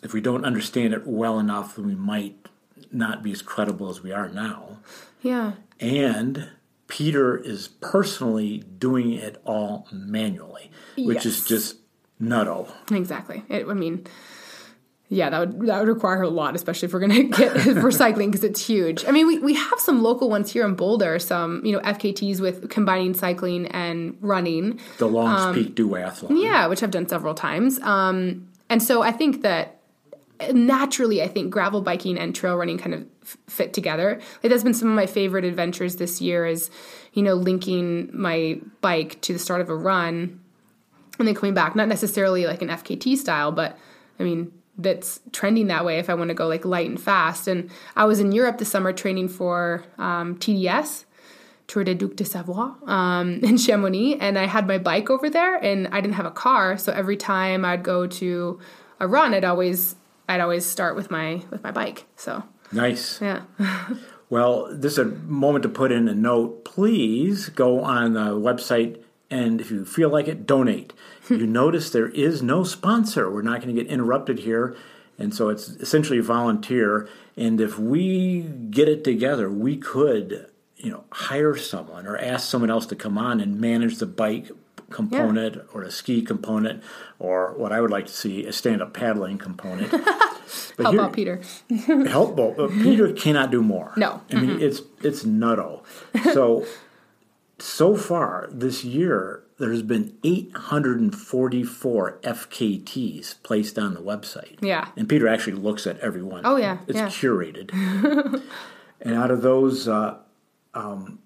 if 0.02 0.12
we 0.12 0.20
don't 0.20 0.44
understand 0.44 0.94
it 0.94 1.06
well 1.06 1.38
enough, 1.38 1.76
then 1.76 1.86
we 1.86 1.94
might 1.94 2.36
not 2.90 3.22
be 3.22 3.32
as 3.32 3.42
credible 3.42 3.90
as 3.90 4.02
we 4.02 4.12
are 4.12 4.28
now. 4.28 4.78
Yeah. 5.20 5.52
And 5.80 6.48
Peter 6.86 7.36
is 7.36 7.68
personally 7.68 8.64
doing 8.78 9.12
it 9.12 9.40
all 9.44 9.86
manually, 9.92 10.70
which 10.96 11.26
is 11.26 11.38
Yes. 11.40 11.48
just 11.48 11.76
nutto. 12.20 12.70
Exactly. 12.90 13.44
It, 13.48 13.66
I 13.68 13.74
mean, 13.74 14.06
yeah, 15.10 15.30
that 15.30 15.38
would 15.38 15.66
that 15.66 15.78
would 15.80 15.88
require 15.88 16.22
a 16.22 16.28
lot, 16.28 16.54
especially 16.54 16.86
if 16.86 16.92
we're 16.92 17.00
gonna 17.00 17.22
get 17.24 17.52
recycling 17.54 18.26
because 18.26 18.44
it's 18.44 18.64
huge. 18.64 19.06
I 19.06 19.10
mean, 19.10 19.26
we, 19.26 19.38
we 19.38 19.54
have 19.54 19.80
some 19.80 20.02
local 20.02 20.28
ones 20.28 20.52
here 20.52 20.66
in 20.66 20.74
Boulder, 20.74 21.18
some 21.18 21.64
you 21.64 21.72
know 21.72 21.80
FKTs 21.80 22.40
with 22.40 22.68
combining 22.68 23.14
cycling 23.14 23.66
and 23.68 24.18
running. 24.20 24.80
The 24.98 25.08
Longs 25.08 25.56
Peak 25.56 25.74
Duathlon. 25.74 26.30
Um, 26.30 26.36
Yeah, 26.36 26.66
which 26.66 26.82
I've 26.82 26.90
done 26.90 27.08
several 27.08 27.34
times. 27.34 27.78
Um, 27.80 28.48
and 28.68 28.82
so 28.82 29.02
I 29.02 29.12
think 29.12 29.42
that 29.42 29.80
naturally, 30.52 31.22
I 31.22 31.28
think 31.28 31.50
gravel 31.50 31.80
biking 31.80 32.18
and 32.18 32.34
trail 32.34 32.56
running 32.56 32.76
kind 32.76 32.94
of 32.94 33.06
f- 33.22 33.38
fit 33.46 33.72
together. 33.72 34.20
Like 34.42 34.50
that's 34.50 34.62
been 34.62 34.74
some 34.74 34.88
of 34.88 34.94
my 34.94 35.06
favorite 35.06 35.46
adventures 35.46 35.96
this 35.96 36.20
year. 36.20 36.44
Is 36.44 36.70
you 37.14 37.22
know 37.22 37.32
linking 37.34 38.10
my 38.12 38.60
bike 38.82 39.22
to 39.22 39.32
the 39.32 39.38
start 39.38 39.62
of 39.62 39.70
a 39.70 39.74
run 39.74 40.38
and 41.18 41.26
then 41.26 41.34
coming 41.34 41.54
back. 41.54 41.74
Not 41.74 41.88
necessarily 41.88 42.46
like 42.46 42.60
an 42.60 42.68
FKT 42.68 43.16
style, 43.16 43.52
but 43.52 43.78
I 44.20 44.22
mean 44.22 44.52
that's 44.78 45.20
trending 45.32 45.66
that 45.66 45.84
way 45.84 45.98
if 45.98 46.08
I 46.08 46.14
want 46.14 46.28
to 46.28 46.34
go 46.34 46.46
like 46.46 46.64
light 46.64 46.88
and 46.88 47.00
fast. 47.00 47.48
And 47.48 47.70
I 47.96 48.04
was 48.04 48.20
in 48.20 48.32
Europe 48.32 48.58
this 48.58 48.70
summer 48.70 48.92
training 48.92 49.28
for 49.28 49.84
um, 49.98 50.36
TDS. 50.36 51.04
Tour 51.66 51.84
de 51.84 51.94
Duc 51.94 52.16
de 52.16 52.24
Savoie 52.24 52.74
um, 52.86 53.34
in 53.42 53.58
Chamonix, 53.58 54.16
and 54.18 54.38
I 54.38 54.46
had 54.46 54.66
my 54.66 54.78
bike 54.78 55.10
over 55.10 55.28
there, 55.28 55.56
and 55.56 55.86
I 55.88 56.00
didn't 56.00 56.14
have 56.14 56.24
a 56.24 56.30
car, 56.30 56.78
so 56.78 56.92
every 56.94 57.18
time 57.18 57.62
I'd 57.62 57.82
go 57.82 58.06
to 58.06 58.58
a 59.00 59.06
run, 59.06 59.34
I'd 59.34 59.44
always 59.44 59.94
I'd 60.30 60.40
always 60.40 60.64
start 60.64 60.96
with 60.96 61.10
my 61.10 61.42
with 61.50 61.62
my 61.62 61.70
bike. 61.70 62.06
So 62.16 62.42
Nice. 62.72 63.20
yeah, 63.20 63.42
Well, 64.30 64.68
this 64.74 64.92
is 64.92 64.98
a 64.98 65.04
moment 65.04 65.62
to 65.64 65.68
put 65.68 65.92
in 65.92 66.08
a 66.08 66.14
note. 66.14 66.64
Please 66.64 67.50
go 67.50 67.82
on 67.82 68.14
the 68.14 68.30
website 68.34 69.02
and 69.30 69.60
if 69.60 69.70
you 69.70 69.84
feel 69.84 70.08
like 70.10 70.28
it, 70.28 70.46
donate. 70.46 70.92
you 71.30 71.46
notice 71.46 71.90
there 71.90 72.08
is 72.08 72.42
no 72.42 72.64
sponsor. 72.64 73.30
We're 73.30 73.42
not 73.42 73.60
going 73.62 73.74
to 73.74 73.82
get 73.82 73.90
interrupted 73.90 74.40
here. 74.40 74.76
And 75.18 75.34
so 75.34 75.48
it's 75.48 75.68
essentially 75.68 76.20
volunteer. 76.20 77.08
And 77.36 77.60
if 77.60 77.78
we 77.78 78.42
get 78.70 78.88
it 78.88 79.02
together, 79.04 79.50
we 79.50 79.76
could, 79.76 80.46
you 80.76 80.90
know, 80.90 81.04
hire 81.10 81.56
someone 81.56 82.06
or 82.06 82.16
ask 82.16 82.48
someone 82.48 82.70
else 82.70 82.86
to 82.86 82.96
come 82.96 83.18
on 83.18 83.40
and 83.40 83.60
manage 83.60 83.98
the 83.98 84.06
bike 84.06 84.50
component 84.90 85.58
or 85.74 85.82
a 85.82 85.90
ski 85.90 86.22
component 86.22 86.82
or 87.18 87.52
what 87.58 87.72
I 87.72 87.80
would 87.80 87.90
like 87.90 88.06
to 88.06 88.12
see 88.12 88.46
a 88.46 88.52
stand 88.52 88.80
up 88.80 88.94
paddling 88.94 89.38
component. 89.38 89.92
But 90.78 90.84
Help 90.84 90.94
here- 90.94 91.02
out 91.02 91.12
Peter. 91.12 92.06
help 92.08 92.36
but 92.36 92.70
Peter 92.70 93.12
cannot 93.12 93.50
do 93.50 93.62
more. 93.62 93.92
No. 93.98 94.22
I 94.32 94.36
mean 94.36 94.62
it's 94.62 94.80
it's 95.02 95.24
nutto. 95.24 95.82
So 96.32 96.64
so 97.58 97.96
far 97.96 98.48
this 98.52 98.84
year 98.84 99.42
there's 99.58 99.82
been 99.82 100.16
844 100.22 102.18
FKTs 102.22 103.42
placed 103.42 103.78
on 103.78 103.94
the 103.94 104.00
website. 104.00 104.56
Yeah. 104.62 104.88
And 104.96 105.08
Peter 105.08 105.26
actually 105.26 105.54
looks 105.54 105.84
at 105.86 105.98
every 105.98 106.22
one. 106.22 106.42
Oh, 106.44 106.56
yeah, 106.56 106.78
It's 106.86 106.96
yeah. 106.96 107.08
curated. 107.08 107.72
and 109.00 109.14
out 109.14 109.30
of 109.32 109.42
those 109.42 109.88
uh, 109.88 110.18
um, 110.74 111.18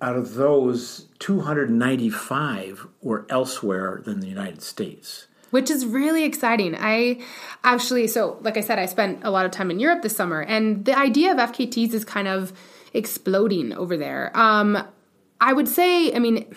out 0.00 0.14
of 0.16 0.34
those 0.34 1.08
295 1.18 2.86
were 3.02 3.26
elsewhere 3.28 4.00
than 4.04 4.20
the 4.20 4.28
United 4.28 4.62
States. 4.62 5.26
which 5.50 5.68
is 5.70 5.84
really 5.84 6.22
exciting. 6.24 6.76
I 6.78 7.20
actually, 7.64 8.06
so 8.06 8.38
like 8.42 8.56
I 8.56 8.60
said, 8.60 8.78
I 8.78 8.86
spent 8.86 9.20
a 9.24 9.30
lot 9.30 9.44
of 9.44 9.50
time 9.50 9.70
in 9.72 9.80
Europe 9.80 10.02
this 10.02 10.14
summer, 10.16 10.40
and 10.40 10.84
the 10.84 10.96
idea 10.96 11.32
of 11.32 11.38
FKTs 11.38 11.92
is 11.92 12.04
kind 12.04 12.28
of 12.28 12.52
exploding 12.94 13.72
over 13.72 13.96
there. 13.96 14.30
Um, 14.34 14.78
I 15.40 15.52
would 15.52 15.68
say, 15.68 16.14
I 16.14 16.18
mean, 16.18 16.54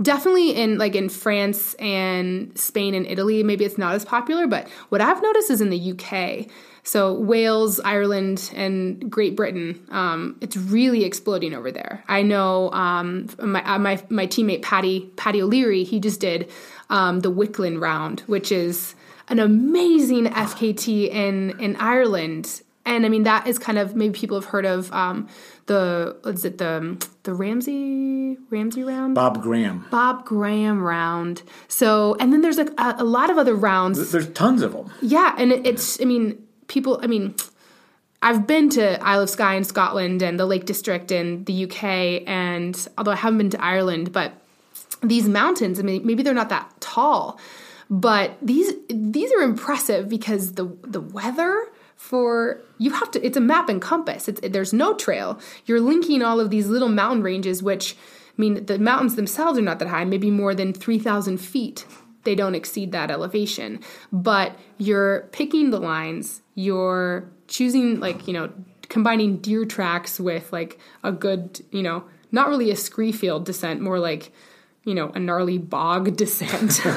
definitely 0.00 0.52
in 0.52 0.78
like 0.78 0.94
in 0.94 1.08
France 1.08 1.74
and 1.74 2.56
Spain 2.58 2.94
and 2.94 3.06
Italy, 3.06 3.42
maybe 3.42 3.64
it's 3.64 3.78
not 3.78 3.94
as 3.94 4.04
popular, 4.04 4.46
but 4.46 4.68
what 4.88 5.00
I've 5.00 5.22
noticed 5.22 5.50
is 5.50 5.60
in 5.60 5.70
the 5.70 5.92
UK. 5.92 6.46
So 6.82 7.12
Wales, 7.12 7.78
Ireland, 7.80 8.50
and 8.54 9.10
Great 9.10 9.36
Britain, 9.36 9.86
um, 9.90 10.36
it's 10.40 10.56
really 10.56 11.04
exploding 11.04 11.52
over 11.54 11.70
there. 11.70 12.02
I 12.08 12.22
know 12.22 12.70
um, 12.72 13.28
my, 13.38 13.62
uh, 13.64 13.78
my 13.78 14.02
my 14.08 14.26
teammate 14.26 14.62
Patty 14.62 15.00
Paddy 15.16 15.42
O'Leary, 15.42 15.84
he 15.84 16.00
just 16.00 16.20
did 16.20 16.50
um, 16.88 17.20
the 17.20 17.30
Wicklow 17.30 17.76
round, 17.76 18.20
which 18.20 18.50
is 18.50 18.94
an 19.28 19.38
amazing 19.38 20.24
FKT 20.26 21.10
in 21.10 21.60
in 21.60 21.76
Ireland. 21.76 22.62
And 22.86 23.04
I 23.04 23.10
mean 23.10 23.24
that 23.24 23.46
is 23.46 23.58
kind 23.58 23.78
of 23.78 23.94
maybe 23.94 24.18
people 24.18 24.40
have 24.40 24.48
heard 24.48 24.64
of 24.64 24.90
um, 24.92 25.28
the 25.70 26.16
is 26.24 26.44
it 26.44 26.58
the 26.58 27.06
the 27.22 27.32
Ramsay 27.32 28.36
Ramsay 28.50 28.82
round 28.82 29.14
Bob 29.14 29.40
Graham. 29.40 29.86
Bob 29.88 30.24
Graham 30.24 30.82
round. 30.82 31.44
So 31.68 32.16
and 32.18 32.32
then 32.32 32.40
there's 32.40 32.58
like 32.58 32.70
a, 32.76 32.96
a 32.98 33.04
lot 33.04 33.30
of 33.30 33.38
other 33.38 33.54
rounds. 33.54 34.10
There's 34.10 34.28
tons 34.30 34.62
of 34.62 34.72
them. 34.72 34.92
Yeah, 35.00 35.32
and 35.38 35.52
it, 35.52 35.64
it's 35.64 36.00
I 36.02 36.06
mean 36.06 36.44
people 36.66 36.98
I 37.02 37.06
mean 37.06 37.36
I've 38.20 38.48
been 38.48 38.68
to 38.70 39.00
Isle 39.02 39.22
of 39.22 39.30
Skye 39.30 39.54
in 39.54 39.62
Scotland 39.62 40.22
and 40.22 40.40
the 40.40 40.44
Lake 40.44 40.66
District 40.66 41.12
in 41.12 41.44
the 41.44 41.64
UK 41.64 42.24
and 42.26 42.74
although 42.98 43.12
I 43.12 43.16
haven't 43.16 43.38
been 43.38 43.50
to 43.50 43.64
Ireland, 43.64 44.12
but 44.12 44.32
these 45.04 45.28
mountains, 45.28 45.78
I 45.78 45.82
mean 45.82 46.04
maybe 46.04 46.24
they're 46.24 46.34
not 46.34 46.48
that 46.48 46.68
tall, 46.80 47.38
but 47.88 48.36
these 48.42 48.72
these 48.88 49.32
are 49.34 49.42
impressive 49.42 50.08
because 50.08 50.54
the 50.54 50.64
the 50.82 51.00
weather 51.00 51.68
for 52.00 52.62
you 52.78 52.90
have 52.92 53.10
to 53.10 53.24
it's 53.24 53.36
a 53.36 53.40
map 53.42 53.68
and 53.68 53.80
compass. 53.82 54.26
It's 54.26 54.40
there's 54.40 54.72
no 54.72 54.94
trail. 54.94 55.38
You're 55.66 55.80
linking 55.80 56.22
all 56.22 56.40
of 56.40 56.48
these 56.48 56.66
little 56.66 56.88
mountain 56.88 57.22
ranges 57.22 57.62
which 57.62 57.94
I 57.94 58.40
mean 58.40 58.64
the 58.64 58.78
mountains 58.78 59.16
themselves 59.16 59.58
are 59.58 59.62
not 59.62 59.78
that 59.80 59.88
high, 59.88 60.06
maybe 60.06 60.30
more 60.30 60.54
than 60.54 60.72
3000 60.72 61.36
feet 61.36 61.84
they 62.24 62.34
don't 62.34 62.54
exceed 62.54 62.92
that 62.92 63.10
elevation. 63.10 63.80
But 64.12 64.58
you're 64.78 65.28
picking 65.32 65.70
the 65.70 65.80
lines, 65.80 66.42
you're 66.54 67.30
choosing 67.48 68.00
like, 68.00 68.26
you 68.26 68.34
know, 68.34 68.50
combining 68.88 69.38
deer 69.38 69.64
tracks 69.64 70.18
with 70.18 70.52
like 70.52 70.78
a 71.02 71.12
good, 71.12 71.60
you 71.70 71.82
know, 71.82 72.04
not 72.32 72.48
really 72.48 72.70
a 72.70 72.76
scree 72.76 73.12
field 73.12 73.44
descent, 73.44 73.80
more 73.80 73.98
like 73.98 74.32
you 74.90 74.96
know 74.96 75.10
a 75.14 75.20
gnarly 75.20 75.56
bog 75.56 76.16
descent. 76.16 76.80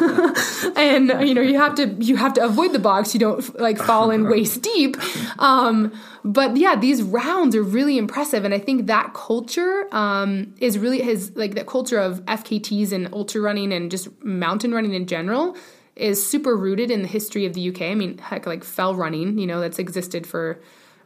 And 0.75 1.09
you 1.27 1.33
know 1.35 1.41
you 1.41 1.57
have 1.59 1.75
to 1.75 1.87
you 1.99 2.15
have 2.15 2.33
to 2.33 2.43
avoid 2.43 2.73
the 2.73 2.79
bogs 2.79 3.11
so 3.11 3.13
you 3.13 3.19
don't 3.19 3.59
like 3.59 3.77
fall 3.77 4.09
in 4.09 4.27
waist 4.31 4.63
deep. 4.63 4.97
Um 5.39 5.93
but 6.25 6.57
yeah 6.57 6.75
these 6.75 7.03
rounds 7.03 7.55
are 7.55 7.61
really 7.61 7.97
impressive. 7.99 8.43
And 8.45 8.53
i 8.53 8.59
think 8.59 8.87
that 8.87 9.13
culture 9.13 9.87
um 9.91 10.55
is 10.59 10.79
really 10.79 11.01
his 11.01 11.31
like 11.35 11.53
that 11.55 11.67
culture 11.67 11.99
of 11.99 12.25
fkts 12.25 12.91
and 12.91 13.13
ultra 13.13 13.39
running 13.41 13.71
and 13.71 13.91
just 13.91 14.07
mountain 14.23 14.73
running 14.73 14.93
in 14.93 15.05
general 15.05 15.55
is 15.95 16.25
super 16.25 16.55
rooted 16.55 16.89
in 16.89 17.03
the 17.03 17.07
history 17.07 17.45
of 17.45 17.53
the 17.53 17.69
uk 17.69 17.81
i 17.81 17.93
mean 17.93 18.17
heck 18.17 18.47
like 18.47 18.63
fell 18.63 18.95
running 18.95 19.37
you 19.37 19.45
know 19.45 19.59
that's 19.59 19.79
existed 19.79 20.25
for 20.25 20.59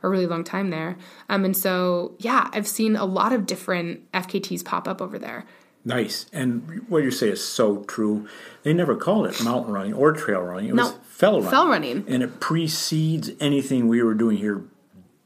a 0.04 0.08
really 0.10 0.28
long 0.28 0.44
time 0.44 0.70
there. 0.70 0.96
Um 1.28 1.44
and 1.44 1.58
so 1.58 2.16
yeah 2.20 2.50
i've 2.54 2.68
seen 2.68 2.96
a 2.96 3.06
lot 3.06 3.34
of 3.34 3.46
different 3.46 4.10
fkts 4.12 4.64
pop 4.64 4.88
up 4.88 5.02
over 5.02 5.20
there 5.20 5.46
Nice. 5.86 6.26
And 6.34 6.86
what 6.90 7.04
you 7.04 7.12
say 7.12 7.30
is 7.30 7.44
so 7.44 7.84
true. 7.84 8.28
They 8.64 8.74
never 8.74 8.96
called 8.96 9.28
it 9.28 9.42
mountain 9.44 9.74
running 9.74 9.94
or 9.94 10.12
trail 10.12 10.42
running. 10.42 10.70
It 10.70 10.76
was 10.76 10.94
fell 11.08 11.38
running. 11.38 11.50
fell 11.50 11.68
running. 11.68 12.06
And 12.08 12.24
it 12.24 12.40
precedes 12.40 13.32
anything 13.40 13.88
we 13.88 14.04
were 14.04 14.14
doing 14.14 14.38
here 14.38 14.64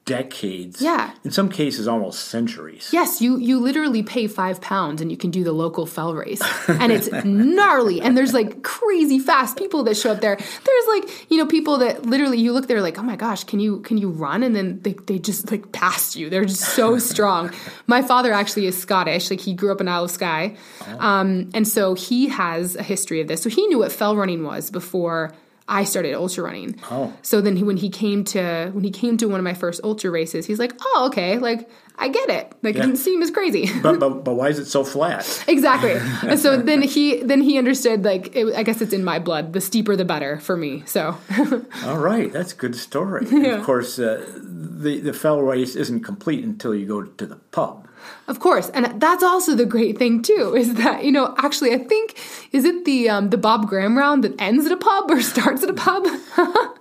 decades. 0.05 0.81
Yeah. 0.81 1.13
In 1.24 1.31
some 1.31 1.50
cases, 1.50 1.88
almost 1.88 2.25
centuries. 2.25 2.89
Yes, 2.91 3.22
you 3.22 3.38
you 3.38 3.60
literally 3.60 4.03
pay 4.03 4.27
five 4.27 4.60
pounds 4.60 5.01
and 5.01 5.12
you 5.12 5.17
can 5.17 5.31
do 5.31 5.43
the 5.43 5.51
local 5.51 5.86
fell 5.86 6.13
race, 6.13 6.41
and 6.67 6.91
it's 6.91 7.10
gnarly. 7.24 8.01
And 8.01 8.17
there's 8.17 8.34
like 8.34 8.63
crazy 8.63 9.20
fast 9.20 9.58
people 9.58 9.84
that 9.84 9.96
show 9.96 10.12
up 10.12 10.22
there. 10.22 10.36
There's 10.36 10.88
like 10.88 11.31
you 11.31 11.38
know 11.38 11.46
people 11.46 11.77
that 11.79 12.05
literally 12.05 12.39
you 12.39 12.51
look 12.51 12.67
there 12.67 12.81
like 12.81 12.98
oh 12.98 13.03
my 13.03 13.15
gosh 13.15 13.43
can 13.43 13.60
you 13.60 13.79
can 13.81 13.98
you 13.98 14.10
run 14.10 14.43
and 14.43 14.55
then 14.55 14.81
they 14.81 14.93
they 14.93 15.20
just 15.20 15.51
like 15.51 15.72
pass 15.72 16.15
you. 16.15 16.29
They're 16.29 16.46
just 16.46 16.62
so 16.75 16.98
strong. 17.12 17.51
My 17.88 18.01
father 18.01 18.34
actually 18.34 18.65
is 18.65 18.79
Scottish. 18.79 19.29
Like 19.29 19.39
he 19.39 19.53
grew 19.53 19.72
up 19.72 19.81
in 19.81 19.88
Isle 19.88 20.05
of 20.05 20.12
Skye, 20.12 20.58
um, 21.00 21.50
and 21.53 21.67
so 21.67 21.93
he 21.93 22.29
has 22.29 22.75
a 22.75 22.84
history 22.84 23.22
of 23.22 23.27
this. 23.27 23.41
So 23.41 23.50
he 23.50 23.67
knew 23.67 23.79
what 23.79 23.91
fell 23.91 24.15
running 24.15 24.43
was 24.43 24.72
before. 24.72 25.34
I 25.68 25.84
started 25.86 26.13
ultra 26.15 26.44
running. 26.44 26.80
Oh. 26.89 27.13
So 27.22 27.39
then 27.39 27.56
he, 27.56 27.63
when 27.63 27.77
he 27.77 27.89
came 27.89 28.24
to 28.25 28.70
when 28.74 28.84
he 28.84 28.91
came 28.91 29.15
to 29.18 29.27
one 29.27 29.39
of 29.39 29.44
my 29.44 29.53
first 29.53 29.82
ultra 29.84 30.12
races, 30.12 30.46
he's 30.46 30.60
like, 30.60 30.74
"Oh, 30.82 31.06
okay, 31.08 31.38
like 31.38 31.70
I 31.98 32.08
get 32.10 32.30
it. 32.30 32.51
Like 32.62 32.75
Yeah. 32.75 32.84
it 32.84 32.86
didn't 32.88 32.98
seem 32.98 33.22
as 33.22 33.32
crazy." 33.32 33.70
But, 33.82 34.00
but, 34.00 34.24
but 34.25 34.34
why 34.34 34.50
is 34.50 34.60
it 34.60 34.65
so 34.65 34.84
flat? 34.84 35.46
exactly. 35.48 35.94
And 36.27 36.39
so 36.39 36.58
then 36.70 36.82
he 36.82 37.22
then 37.24 37.41
he 37.41 37.58
understood 37.58 38.03
like 38.03 38.36
it, 38.36 38.53
I 38.56 38.63
guess 38.63 38.82
it's 38.82 38.94
in 38.94 39.03
my 39.03 39.20
blood. 39.20 39.53
The 39.53 39.62
steeper 39.62 39.96
the 39.96 40.03
better 40.06 40.39
for 40.39 40.58
me. 40.58 40.84
So 40.86 41.18
All 41.86 41.98
right, 42.00 42.32
that's 42.34 42.51
a 42.53 42.56
good 42.58 42.75
story. 42.75 43.27
And 43.32 43.46
Of 43.46 43.63
course, 43.63 43.98
uh, 44.00 44.25
the, 44.36 45.00
the 45.00 45.13
fell 45.13 45.41
race 45.41 45.75
isn't 45.75 46.01
complete 46.03 46.44
until 46.44 46.74
you 46.75 46.86
go 46.88 47.03
to 47.03 47.25
the 47.25 47.36
pub. 47.51 47.88
Of 48.27 48.39
course, 48.39 48.70
and 48.70 49.00
that's 49.01 49.24
also 49.24 49.55
the 49.55 49.65
great 49.65 49.98
thing 49.98 50.22
too 50.22 50.55
is 50.55 50.75
that 50.75 51.03
you 51.03 51.12
know 51.12 51.34
actually 51.38 51.74
I 51.74 51.79
think 51.79 52.17
is 52.51 52.65
it 52.65 52.86
the 52.86 53.10
um, 53.10 53.29
the 53.29 53.38
Bob 53.38 53.67
Graham 53.67 53.98
round 53.98 54.24
that 54.24 54.39
ends 54.41 54.65
at 54.65 54.72
a 54.72 54.77
pub 54.77 55.10
or 55.12 55.22
starts 55.34 55.63
at 55.63 55.70
a 55.70 55.74
pub? 55.74 56.08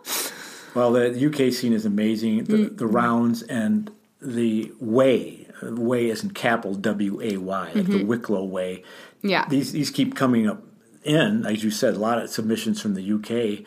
Well, 0.74 0.92
the 0.92 1.26
UK 1.26 1.52
scene 1.52 1.72
is 1.72 1.84
amazing. 1.84 2.44
The, 2.44 2.56
Mm. 2.56 2.78
the 2.78 2.86
rounds 2.86 3.42
and 3.42 3.90
the 4.22 4.70
way, 4.78 5.48
way 5.62 6.10
isn't 6.10 6.34
capital 6.34 6.74
W 6.76 7.20
A 7.20 7.38
Y, 7.38 7.72
like 7.74 7.86
the 7.86 8.04
Wicklow 8.04 8.44
way. 8.44 8.84
Mm-hmm. 9.18 9.28
Yeah. 9.28 9.48
These 9.48 9.72
these 9.72 9.90
keep 9.90 10.14
coming 10.14 10.48
up 10.48 10.62
in, 11.02 11.44
as 11.44 11.64
you 11.64 11.72
said, 11.72 11.94
a 11.94 11.98
lot 11.98 12.22
of 12.22 12.30
submissions 12.30 12.80
from 12.80 12.94
the 12.94 13.02
UK. 13.02 13.66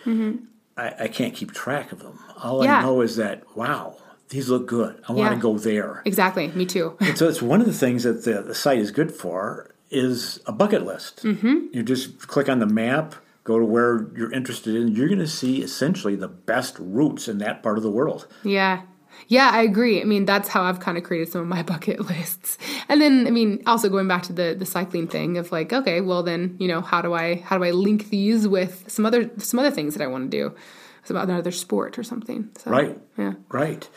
I, 0.78 1.04
I 1.06 1.08
can't 1.10 1.36
keep 1.36 1.52
track 1.52 1.92
of 1.92 2.00
them. 2.00 2.18
All 2.42 2.60
Mm-hmm. 2.62 2.66
Yeah. 2.66 2.78
I 2.80 2.82
know 2.84 3.02
is 3.02 3.18
that 3.18 3.44
wow, 3.54 3.98
these 4.30 4.50
look 4.50 4.68
good. 4.68 4.96
I 5.08 5.12
want 5.14 5.30
Yeah. 5.32 5.36
to 5.36 5.42
go 5.42 5.58
there. 5.58 6.02
exactly. 6.06 6.48
Me 6.50 6.66
too. 6.66 6.96
And 7.02 7.18
so 7.18 7.28
it's 7.28 7.42
one 7.42 7.60
of 7.62 7.68
the 7.68 7.74
things 7.74 8.04
that 8.04 8.24
the, 8.24 8.42
the 8.42 8.56
site 8.56 8.80
is 8.80 8.92
good 8.92 9.12
for 9.12 9.70
is 9.92 10.40
a 10.48 10.52
bucket 10.52 10.86
list. 10.86 11.24
Mm-hmm. 11.24 11.68
You 11.72 11.84
just 11.84 12.28
click 12.28 12.50
on 12.50 12.60
the 12.60 12.66
map, 12.66 13.16
go 13.44 13.60
to 13.60 13.66
where 13.66 14.08
you're 14.16 14.32
interested 14.32 14.76
in. 14.76 14.88
You're 14.90 15.08
going 15.08 15.20
to 15.20 15.28
see 15.28 15.62
essentially 15.62 16.16
the 16.16 16.28
best 16.30 16.76
routes 16.80 17.28
in 17.28 17.38
that 17.40 17.62
part 17.62 17.78
of 17.78 17.84
the 17.84 17.92
world. 17.92 18.26
Yeah. 18.44 18.82
Yeah, 19.28 19.52
I 19.54 19.62
agree. 19.62 20.02
I 20.02 20.06
mean, 20.06 20.26
that's 20.26 20.50
how 20.50 20.64
I've 20.64 20.80
kind 20.80 20.98
of 20.98 21.04
created 21.04 21.32
some 21.32 21.42
of 21.42 21.48
my 21.48 21.62
bucket 21.74 22.00
lists. 22.10 22.58
And 22.90 23.00
then, 23.00 23.28
I 23.28 23.30
mean, 23.30 23.62
also 23.68 23.88
going 23.88 24.08
back 24.08 24.24
to 24.24 24.34
the 24.34 24.56
the 24.58 24.66
cycling 24.66 25.08
thing 25.08 25.38
of 25.38 25.52
like, 25.52 25.72
okay, 25.72 26.02
well 26.02 26.24
then, 26.24 26.56
you 26.60 26.68
know, 26.68 26.82
how 26.82 27.02
do 27.04 27.14
I 27.14 27.36
how 27.36 27.58
do 27.60 27.64
I 27.64 27.72
link 27.72 28.10
these 28.10 28.48
with 28.48 28.86
some 28.88 29.06
other 29.06 29.30
some 29.38 29.60
other 29.60 29.70
things 29.72 29.94
that 29.94 30.04
I 30.04 30.08
want 30.08 30.32
to 30.32 30.36
do, 30.38 30.56
some 31.04 31.18
another 31.18 31.52
sport 31.52 31.98
or 32.00 32.04
something. 32.04 32.50
So, 32.58 32.72
Right. 32.72 32.98
Yeah. 33.18 33.34
Right. 33.50 33.88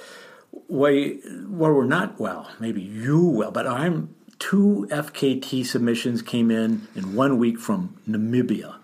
Way 0.68 1.14
where 1.48 1.72
we're 1.74 1.84
not 1.84 2.18
well, 2.18 2.50
maybe 2.58 2.82
you 2.82 3.20
will, 3.22 3.50
but 3.50 3.66
I'm 3.66 4.14
two 4.38 4.86
FKT 4.90 5.64
submissions 5.66 6.22
came 6.22 6.50
in 6.50 6.88
in 6.94 7.14
one 7.14 7.38
week 7.38 7.58
from 7.58 7.96
Namibia. 8.08 8.76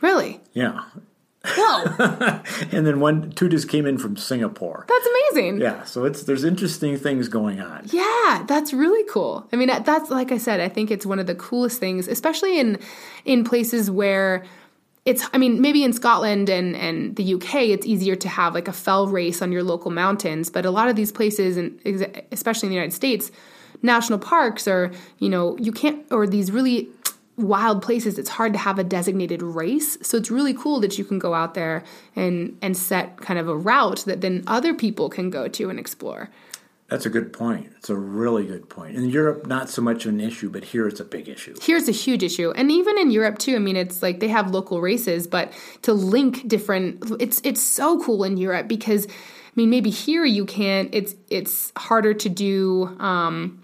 Really? 0.00 0.40
Yeah. 0.52 0.82
Whoa, 1.42 1.84
And 2.70 2.86
then 2.86 3.00
one 3.00 3.30
two 3.32 3.48
just 3.48 3.66
came 3.68 3.86
in 3.86 3.96
from 3.96 4.16
Singapore. 4.18 4.84
that's 4.86 5.06
amazing. 5.06 5.60
Yeah, 5.62 5.84
so 5.84 6.04
it's 6.04 6.24
there's 6.24 6.44
interesting 6.44 6.98
things 6.98 7.28
going 7.28 7.60
on. 7.62 7.86
Yeah, 7.86 8.44
that's 8.46 8.74
really 8.74 9.08
cool. 9.10 9.48
I 9.50 9.56
mean, 9.56 9.68
that's 9.68 10.10
like 10.10 10.32
I 10.32 10.38
said, 10.38 10.60
I 10.60 10.68
think 10.68 10.90
it's 10.90 11.06
one 11.06 11.18
of 11.18 11.26
the 11.26 11.34
coolest 11.34 11.80
things, 11.80 12.08
especially 12.08 12.58
in 12.58 12.78
in 13.24 13.44
places 13.44 13.90
where 13.90 14.44
it's 15.10 15.26
I 15.32 15.38
mean, 15.38 15.60
maybe 15.60 15.82
in 15.82 15.92
Scotland 15.92 16.48
and 16.48 16.76
and 16.76 17.16
the 17.16 17.34
UK, 17.34 17.54
it's 17.74 17.86
easier 17.86 18.16
to 18.16 18.28
have 18.28 18.54
like 18.54 18.68
a 18.68 18.72
fell 18.72 19.08
race 19.08 19.42
on 19.42 19.50
your 19.52 19.64
local 19.64 19.90
mountains, 19.90 20.50
but 20.50 20.64
a 20.64 20.70
lot 20.70 20.88
of 20.88 20.96
these 20.96 21.12
places 21.12 21.56
and 21.56 21.78
especially 22.32 22.66
in 22.68 22.70
the 22.70 22.76
United 22.76 22.94
States, 22.94 23.30
national 23.82 24.18
parks 24.18 24.68
are, 24.68 24.92
you 25.18 25.28
know, 25.28 25.56
you 25.58 25.72
can't 25.72 26.00
or 26.10 26.26
these 26.26 26.52
really 26.52 26.88
wild 27.36 27.82
places, 27.82 28.18
it's 28.18 28.30
hard 28.30 28.52
to 28.52 28.58
have 28.58 28.78
a 28.78 28.84
designated 28.84 29.42
race. 29.42 29.98
So 30.02 30.18
it's 30.18 30.30
really 30.30 30.54
cool 30.54 30.78
that 30.80 30.98
you 30.98 31.04
can 31.04 31.18
go 31.18 31.34
out 31.34 31.54
there 31.54 31.82
and 32.14 32.56
and 32.62 32.76
set 32.76 33.16
kind 33.18 33.38
of 33.38 33.48
a 33.48 33.56
route 33.56 34.04
that 34.06 34.20
then 34.20 34.44
other 34.46 34.74
people 34.74 35.08
can 35.08 35.30
go 35.30 35.48
to 35.48 35.70
and 35.70 35.78
explore. 35.78 36.30
That's 36.90 37.06
a 37.06 37.10
good 37.10 37.32
point. 37.32 37.72
It's 37.76 37.88
a 37.88 37.94
really 37.96 38.44
good 38.44 38.68
point. 38.68 38.96
In 38.96 39.08
Europe, 39.08 39.46
not 39.46 39.70
so 39.70 39.80
much 39.80 40.06
an 40.06 40.20
issue, 40.20 40.50
but 40.50 40.64
here 40.64 40.88
it's 40.88 40.98
a 40.98 41.04
big 41.04 41.28
issue. 41.28 41.54
Here's 41.62 41.88
a 41.88 41.92
huge 41.92 42.24
issue, 42.24 42.50
and 42.50 42.68
even 42.72 42.98
in 42.98 43.12
Europe 43.12 43.38
too. 43.38 43.54
I 43.54 43.60
mean, 43.60 43.76
it's 43.76 44.02
like 44.02 44.18
they 44.18 44.26
have 44.26 44.50
local 44.50 44.80
races, 44.80 45.28
but 45.28 45.52
to 45.82 45.92
link 45.92 46.48
different, 46.48 47.12
it's 47.20 47.40
it's 47.44 47.62
so 47.62 48.02
cool 48.02 48.24
in 48.24 48.36
Europe 48.36 48.66
because, 48.66 49.06
I 49.06 49.52
mean, 49.54 49.70
maybe 49.70 49.88
here 49.88 50.24
you 50.24 50.44
can't. 50.44 50.92
It's 50.92 51.14
it's 51.30 51.72
harder 51.76 52.12
to 52.12 52.28
do. 52.28 52.86
Um, 52.98 53.62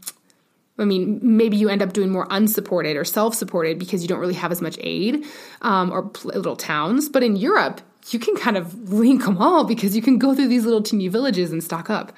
I 0.78 0.84
mean, 0.84 1.18
maybe 1.20 1.56
you 1.56 1.68
end 1.68 1.82
up 1.82 1.92
doing 1.94 2.10
more 2.10 2.28
unsupported 2.30 2.96
or 2.96 3.04
self-supported 3.04 3.78
because 3.78 4.02
you 4.02 4.08
don't 4.08 4.20
really 4.20 4.34
have 4.34 4.52
as 4.52 4.62
much 4.62 4.76
aid 4.80 5.24
um, 5.62 5.90
or 5.90 6.12
little 6.22 6.54
towns. 6.54 7.08
But 7.08 7.24
in 7.24 7.34
Europe, 7.34 7.80
you 8.10 8.20
can 8.20 8.36
kind 8.36 8.56
of 8.56 8.92
link 8.92 9.24
them 9.24 9.38
all 9.38 9.64
because 9.64 9.96
you 9.96 10.02
can 10.02 10.18
go 10.18 10.32
through 10.34 10.48
these 10.48 10.64
little 10.64 10.82
teeny 10.82 11.08
villages 11.08 11.50
and 11.50 11.64
stock 11.64 11.90
up. 11.90 12.12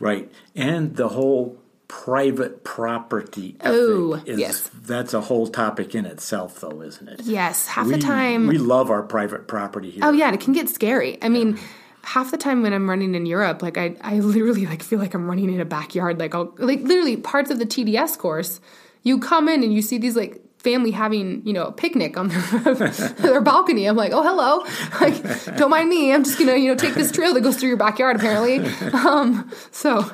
Right. 0.00 0.30
And 0.54 0.96
the 0.96 1.08
whole 1.08 1.58
private 1.88 2.64
property 2.64 3.56
Oh, 3.62 4.14
is 4.26 4.38
yes. 4.38 4.70
that's 4.82 5.14
a 5.14 5.20
whole 5.20 5.46
topic 5.46 5.94
in 5.94 6.06
itself 6.06 6.60
though, 6.60 6.82
isn't 6.82 7.08
it? 7.08 7.20
Yes, 7.22 7.66
half 7.66 7.86
we, 7.86 7.92
the 7.92 7.98
time. 7.98 8.46
we 8.46 8.58
love 8.58 8.90
our 8.90 9.02
private 9.02 9.46
property 9.46 9.90
here. 9.90 10.00
Oh 10.04 10.10
yeah, 10.12 10.26
and 10.26 10.34
it 10.34 10.40
can 10.40 10.52
get 10.54 10.68
scary. 10.68 11.18
I 11.22 11.28
mean, 11.28 11.58
half 12.02 12.30
the 12.30 12.36
time 12.36 12.62
when 12.62 12.72
I'm 12.72 12.88
running 12.90 13.14
in 13.14 13.26
Europe, 13.26 13.62
like 13.62 13.78
I, 13.78 13.96
I 14.00 14.14
literally 14.20 14.66
like 14.66 14.82
feel 14.82 14.98
like 14.98 15.14
I'm 15.14 15.28
running 15.28 15.52
in 15.52 15.60
a 15.60 15.64
backyard. 15.64 16.18
Like 16.18 16.34
I'll 16.34 16.52
like 16.58 16.80
literally 16.80 17.16
parts 17.16 17.50
of 17.50 17.58
the 17.58 17.66
TDS 17.66 18.18
course, 18.18 18.60
you 19.02 19.18
come 19.20 19.48
in 19.48 19.62
and 19.62 19.72
you 19.72 19.82
see 19.82 19.98
these 19.98 20.16
like 20.16 20.40
family 20.64 20.90
having 20.90 21.46
you 21.46 21.52
know 21.52 21.64
a 21.66 21.72
picnic 21.72 22.16
on 22.16 22.28
their, 22.28 22.74
their 23.18 23.40
balcony. 23.42 23.84
I'm 23.86 23.96
like, 23.96 24.12
oh 24.12 24.22
hello, 24.22 24.64
like 25.00 25.56
don't 25.58 25.70
mind 25.70 25.88
me. 25.90 26.12
I'm 26.12 26.24
just 26.24 26.38
gonna 26.38 26.56
you 26.56 26.68
know 26.68 26.74
take 26.74 26.94
this 26.94 27.12
trail 27.12 27.34
that 27.34 27.42
goes 27.42 27.56
through 27.58 27.68
your 27.68 27.76
backyard 27.78 28.16
apparently. 28.16 28.58
Um, 28.94 29.50
so 29.70 30.10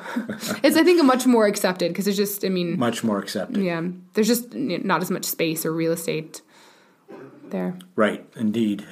it's 0.63 0.75
I 0.77 0.83
think 0.83 0.99
a 0.99 1.03
much 1.03 1.25
more 1.25 1.47
accepted 1.47 1.91
because 1.91 2.07
it's 2.07 2.17
just 2.17 2.43
I 2.45 2.49
mean 2.49 2.77
Much 2.77 3.03
more 3.03 3.17
accepted. 3.19 3.63
yeah 3.63 3.81
there's 4.13 4.27
just 4.27 4.53
not 4.53 5.01
as 5.01 5.09
much 5.09 5.23
space 5.25 5.65
or 5.65 5.71
real 5.73 5.93
estate 5.93 6.41
there. 7.49 7.77
Right, 7.95 8.25
indeed. 8.37 8.85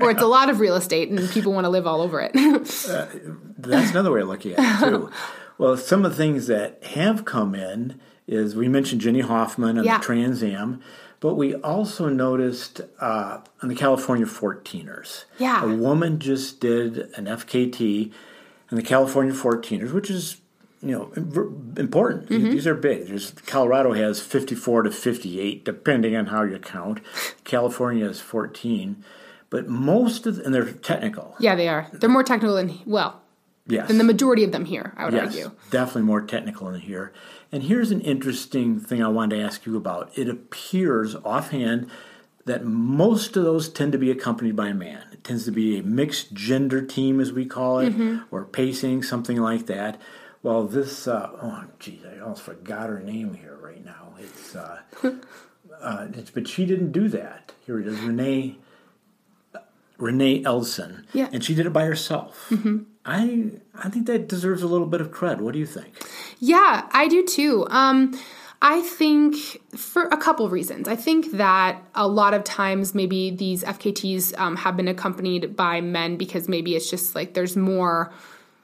or 0.00 0.10
it's 0.12 0.22
a 0.22 0.26
lot 0.26 0.48
of 0.50 0.60
real 0.60 0.76
estate 0.76 1.08
and 1.10 1.28
people 1.30 1.52
want 1.52 1.64
to 1.64 1.68
live 1.68 1.86
all 1.86 2.00
over 2.00 2.20
it. 2.20 2.32
That's 3.58 3.90
another 3.90 4.12
way 4.12 4.20
of 4.20 4.28
looking 4.28 4.54
at 4.54 4.82
it 4.82 4.88
too. 4.88 5.10
well, 5.58 5.76
some 5.76 6.04
of 6.04 6.12
the 6.12 6.16
things 6.16 6.46
that 6.46 6.82
have 6.84 7.24
come 7.24 7.54
in 7.54 8.00
is 8.26 8.54
we 8.56 8.68
mentioned 8.68 9.00
Jenny 9.00 9.20
Hoffman 9.20 9.76
and 9.78 9.84
Yeah. 9.86 9.98
the 9.98 10.04
Trans 10.04 10.42
Am, 10.42 10.80
but 11.20 11.34
we 11.34 11.54
also 11.56 12.08
noticed 12.08 12.80
uh, 13.00 13.38
on 13.62 13.68
the 13.68 13.74
California 13.74 14.26
14ers. 14.26 15.24
Yeah. 15.38 15.64
A 15.64 15.74
woman 15.74 16.18
just 16.18 16.60
did 16.60 16.98
an 17.16 17.26
FKT 17.26 18.10
in 18.70 18.76
the 18.76 18.82
California 18.82 19.32
14ers, 19.34 19.92
which 19.92 20.10
is 20.10 20.38
you 20.82 20.90
know 20.90 21.12
important. 21.76 22.28
Mm-hmm. 22.28 22.50
These 22.50 22.66
are 22.66 22.74
big. 22.74 23.06
There's 23.06 23.30
Colorado 23.46 23.92
has 23.92 24.20
54 24.20 24.82
to 24.84 24.90
58, 24.90 25.64
depending 25.64 26.16
on 26.16 26.26
how 26.26 26.42
you 26.42 26.58
count. 26.58 26.98
California 27.44 28.04
is 28.08 28.18
14, 28.20 29.04
but 29.48 29.68
most 29.68 30.26
of 30.26 30.36
the, 30.36 30.44
and 30.44 30.52
they're 30.54 30.72
technical. 30.72 31.36
yeah, 31.38 31.54
they 31.54 31.68
are. 31.68 31.86
They're 31.92 32.10
more 32.10 32.24
technical 32.24 32.56
than 32.56 32.80
well, 32.84 33.21
Yes. 33.66 33.88
than 33.88 33.98
the 33.98 34.04
majority 34.04 34.42
of 34.44 34.50
them 34.52 34.64
here. 34.64 34.92
I 34.96 35.04
would 35.04 35.14
Yes, 35.14 35.26
argue. 35.26 35.52
definitely 35.70 36.02
more 36.02 36.20
technical 36.20 36.68
in 36.68 36.80
here. 36.80 37.12
And 37.52 37.62
here's 37.62 37.90
an 37.92 38.00
interesting 38.00 38.80
thing 38.80 39.02
I 39.02 39.08
wanted 39.08 39.36
to 39.36 39.42
ask 39.42 39.64
you 39.66 39.76
about. 39.76 40.10
It 40.16 40.28
appears 40.28 41.14
offhand 41.16 41.88
that 42.44 42.64
most 42.64 43.36
of 43.36 43.44
those 43.44 43.68
tend 43.68 43.92
to 43.92 43.98
be 43.98 44.10
accompanied 44.10 44.56
by 44.56 44.68
a 44.68 44.74
man. 44.74 45.04
It 45.12 45.22
tends 45.22 45.44
to 45.44 45.52
be 45.52 45.78
a 45.78 45.82
mixed 45.84 46.32
gender 46.34 46.82
team, 46.82 47.20
as 47.20 47.32
we 47.32 47.46
call 47.46 47.78
it, 47.78 47.90
Mm-hmm. 47.92 48.34
or 48.34 48.44
pacing, 48.44 49.04
something 49.04 49.36
like 49.40 49.66
that. 49.66 50.00
Well, 50.42 50.64
this, 50.66 51.06
uh, 51.06 51.30
oh, 51.40 51.64
geez, 51.78 52.00
I 52.04 52.18
almost 52.18 52.42
forgot 52.42 52.88
her 52.88 52.98
name 52.98 53.34
here 53.34 53.56
right 53.62 53.84
now. 53.84 54.14
It's, 54.18 54.56
uh, 54.56 54.80
uh, 55.80 56.08
it's, 56.14 56.30
but 56.32 56.48
she 56.48 56.66
didn't 56.66 56.90
do 56.90 57.06
that. 57.10 57.52
Here 57.64 57.78
it 57.78 57.86
is, 57.86 58.00
Renee. 58.00 58.58
Renee 59.98 60.42
Elson, 60.44 61.06
Yeah. 61.12 61.28
and 61.32 61.44
she 61.44 61.54
did 61.54 61.64
it 61.66 61.72
by 61.72 61.84
herself. 61.84 62.52
I 63.04 63.50
I 63.74 63.88
think 63.88 64.06
that 64.06 64.28
deserves 64.28 64.62
a 64.62 64.66
little 64.66 64.86
bit 64.86 65.00
of 65.00 65.10
cred. 65.10 65.40
What 65.40 65.52
do 65.52 65.58
you 65.58 65.66
think? 65.66 66.02
Yeah, 66.38 66.88
I 66.92 67.08
do 67.08 67.24
too. 67.24 67.66
Um, 67.70 68.18
I 68.60 68.80
think 68.80 69.36
for 69.76 70.04
a 70.04 70.16
couple 70.16 70.48
reasons. 70.48 70.86
I 70.86 70.94
think 70.94 71.32
that 71.32 71.82
a 71.96 72.06
lot 72.06 72.32
of 72.32 72.44
times 72.44 72.94
maybe 72.94 73.30
these 73.30 73.64
FKTs 73.64 74.38
um, 74.38 74.56
have 74.56 74.76
been 74.76 74.86
accompanied 74.86 75.56
by 75.56 75.80
men 75.80 76.16
because 76.16 76.48
maybe 76.48 76.76
it's 76.76 76.88
just 76.88 77.16
like 77.16 77.34
there's 77.34 77.56
more, 77.56 78.12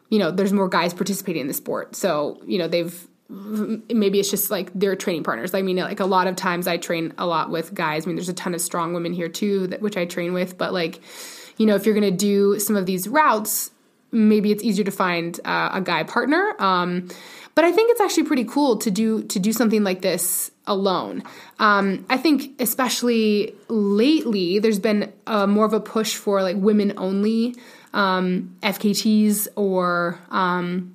you 0.09 0.21
know, 0.21 0.31
there's 0.31 0.53
more 0.53 0.69
guys 0.69 0.95
participating 0.95 1.43
in 1.43 1.49
the 1.49 1.55
sport. 1.55 1.97
So 1.97 2.41
you 2.47 2.59
know 2.59 2.69
they've 2.69 3.09
maybe 3.29 4.21
it's 4.21 4.31
just 4.31 4.51
like 4.51 4.71
they're 4.75 4.97
training 4.97 5.25
partners. 5.25 5.53
I 5.53 5.63
mean, 5.63 5.77
like 5.77 6.01
a 6.01 6.07
lot 6.07 6.29
of 6.29 6.37
times 6.37 6.67
I 6.67 6.79
train 6.79 7.13
a 7.19 7.27
lot 7.27 7.51
with 7.51 7.75
guys. 7.75 8.05
I 8.05 8.07
mean, 8.07 8.17
there's 8.17 8.29
a 8.29 8.35
ton 8.35 8.55
of 8.55 8.61
strong 8.61 8.95
women 8.95 9.13
here 9.13 9.29
too, 9.29 9.67
that, 9.67 9.83
which 9.83 9.97
I 9.97 10.07
train 10.07 10.33
with. 10.33 10.57
But 10.57 10.73
like, 10.73 11.01
you 11.59 11.67
know, 11.67 11.75
if 11.75 11.85
you're 11.85 11.95
going 11.95 12.11
to 12.11 12.17
do 12.17 12.59
some 12.59 12.77
of 12.77 12.87
these 12.87 13.07
routes, 13.07 13.71
maybe 14.11 14.51
it's 14.51 14.63
easier 14.63 14.85
to 14.85 14.91
find 14.91 15.39
uh, 15.45 15.71
a 15.75 15.81
guy 15.81 16.03
partner. 16.03 16.55
Um, 16.59 17.09
but 17.55 17.65
I 17.65 17.73
think 17.73 17.91
it's 17.91 18.01
actually 18.01 18.25
pretty 18.25 18.45
cool 18.45 18.77
to 18.79 18.91
do 18.91 19.25
to 19.25 19.41
do 19.41 19.53
something 19.53 19.83
like 19.83 20.01
this 20.01 20.51
alone. 20.67 21.25
Um, 21.59 22.07
I 22.09 22.17
think 22.17 22.61
especially 22.61 23.55
lately, 23.69 24.61
there's 24.61 24.79
been 24.79 25.13
uh, 25.27 25.47
more 25.47 25.65
of 25.65 25.73
a 25.73 25.81
push 25.81 26.15
for 26.15 26.43
like 26.43 26.57
women 26.57 26.95
only 26.97 27.57
um, 27.93 28.57
FKTs 28.63 29.49
or 29.57 30.21
um, 30.31 30.95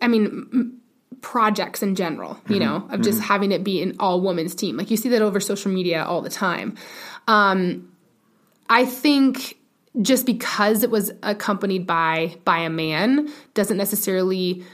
I 0.00 0.08
mean, 0.08 0.24
m- 0.26 0.80
projects 1.20 1.82
in 1.82 1.94
general, 1.94 2.40
you 2.48 2.58
know, 2.60 2.88
of 2.90 3.02
just 3.02 3.20
having 3.20 3.52
it 3.52 3.62
be 3.62 3.82
an 3.82 3.96
all 4.00 4.20
women's 4.20 4.54
team. 4.54 4.76
Like 4.76 4.90
you 4.90 4.96
see 4.96 5.10
that 5.10 5.22
over 5.22 5.38
social 5.38 5.70
media 5.70 6.04
all 6.04 6.22
the 6.22 6.30
time. 6.30 6.76
Um, 7.28 7.92
I 8.68 8.86
think 8.86 9.56
just 10.00 10.24
because 10.26 10.82
it 10.82 10.90
was 10.90 11.10
accompanied 11.22 11.86
by 11.86 12.36
by 12.44 12.58
a 12.58 12.70
man 12.70 13.28
doesn't 13.54 13.76
necessarily 13.76 14.64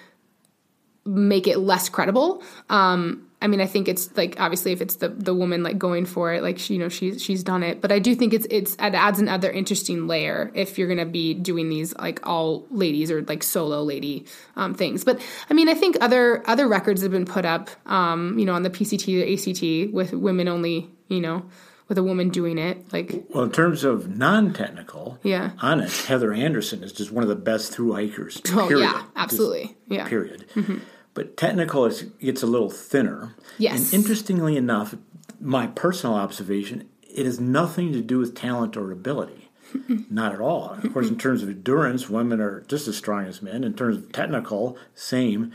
make 1.04 1.46
it 1.46 1.58
less 1.58 1.88
credible. 1.88 2.42
Um, 2.68 3.22
I 3.40 3.48
mean, 3.48 3.60
I 3.60 3.66
think 3.66 3.86
it's 3.86 4.14
like 4.16 4.40
obviously 4.40 4.72
if 4.72 4.80
it's 4.80 4.96
the 4.96 5.08
the 5.10 5.34
woman 5.34 5.62
like 5.62 5.78
going 5.78 6.06
for 6.06 6.32
it, 6.32 6.42
like 6.42 6.58
she, 6.58 6.74
you 6.74 6.80
know 6.80 6.88
she's 6.88 7.22
she's 7.22 7.44
done 7.44 7.62
it. 7.62 7.80
But 7.80 7.92
I 7.92 7.98
do 7.98 8.14
think 8.14 8.32
it's 8.32 8.46
it's 8.50 8.74
it 8.74 8.94
adds 8.94 9.18
another 9.18 9.50
interesting 9.50 10.06
layer 10.06 10.50
if 10.54 10.78
you're 10.78 10.88
gonna 10.88 11.06
be 11.06 11.34
doing 11.34 11.68
these 11.68 11.94
like 11.96 12.26
all 12.26 12.66
ladies 12.70 13.10
or 13.10 13.22
like 13.22 13.42
solo 13.42 13.82
lady 13.82 14.24
um, 14.56 14.74
things. 14.74 15.04
But 15.04 15.20
I 15.50 15.54
mean, 15.54 15.68
I 15.68 15.74
think 15.74 15.98
other 16.00 16.42
other 16.48 16.66
records 16.66 17.02
have 17.02 17.10
been 17.10 17.26
put 17.26 17.44
up, 17.44 17.70
um, 17.86 18.38
you 18.38 18.46
know, 18.46 18.54
on 18.54 18.62
the 18.62 18.70
PCT 18.70 19.04
the 19.04 19.86
ACT 19.86 19.94
with 19.94 20.12
women 20.12 20.48
only, 20.48 20.90
you 21.08 21.20
know, 21.20 21.44
with 21.88 21.98
a 21.98 22.02
woman 22.02 22.28
doing 22.30 22.58
it. 22.58 22.92
Like 22.92 23.24
Well, 23.30 23.44
in 23.44 23.52
terms 23.52 23.84
of 23.84 24.08
non-technical, 24.16 25.18
Yeah. 25.22 25.50
honest, 25.60 26.06
Heather 26.06 26.32
Anderson 26.32 26.82
is 26.82 26.92
just 26.92 27.12
one 27.12 27.22
of 27.22 27.28
the 27.28 27.36
best 27.36 27.72
through 27.72 27.92
hikers. 27.92 28.40
oh 28.54 28.68
period. 28.68 28.84
yeah, 28.84 28.92
Just 28.92 29.04
absolutely, 29.16 29.76
yeah. 29.88 30.08
period. 30.08 30.46
Mm-hmm. 30.54 30.78
But 31.14 31.36
technical 31.36 31.86
is 31.86 32.02
gets 32.20 32.42
a 32.42 32.46
little 32.46 32.70
thinner. 32.70 33.34
Yes. 33.58 33.92
And 33.92 34.00
interestingly 34.02 34.56
enough, 34.56 34.94
my 35.40 35.66
personal 35.68 36.14
observation, 36.16 36.88
it 37.02 37.24
has 37.24 37.40
nothing 37.40 37.92
to 37.92 38.02
do 38.02 38.18
with 38.18 38.34
talent 38.34 38.76
or 38.76 38.90
ability. 38.92 39.48
Not 40.10 40.32
at 40.34 40.40
all. 40.40 40.70
Of 40.82 40.92
course, 40.92 41.08
in 41.08 41.18
terms 41.18 41.42
of 41.42 41.48
endurance, 41.48 42.08
women 42.08 42.40
are 42.40 42.60
just 42.62 42.86
as 42.86 42.96
strong 42.96 43.24
as 43.26 43.42
men. 43.42 43.64
In 43.64 43.74
terms 43.74 43.96
of 43.96 44.12
technical, 44.12 44.78
same. 44.94 45.52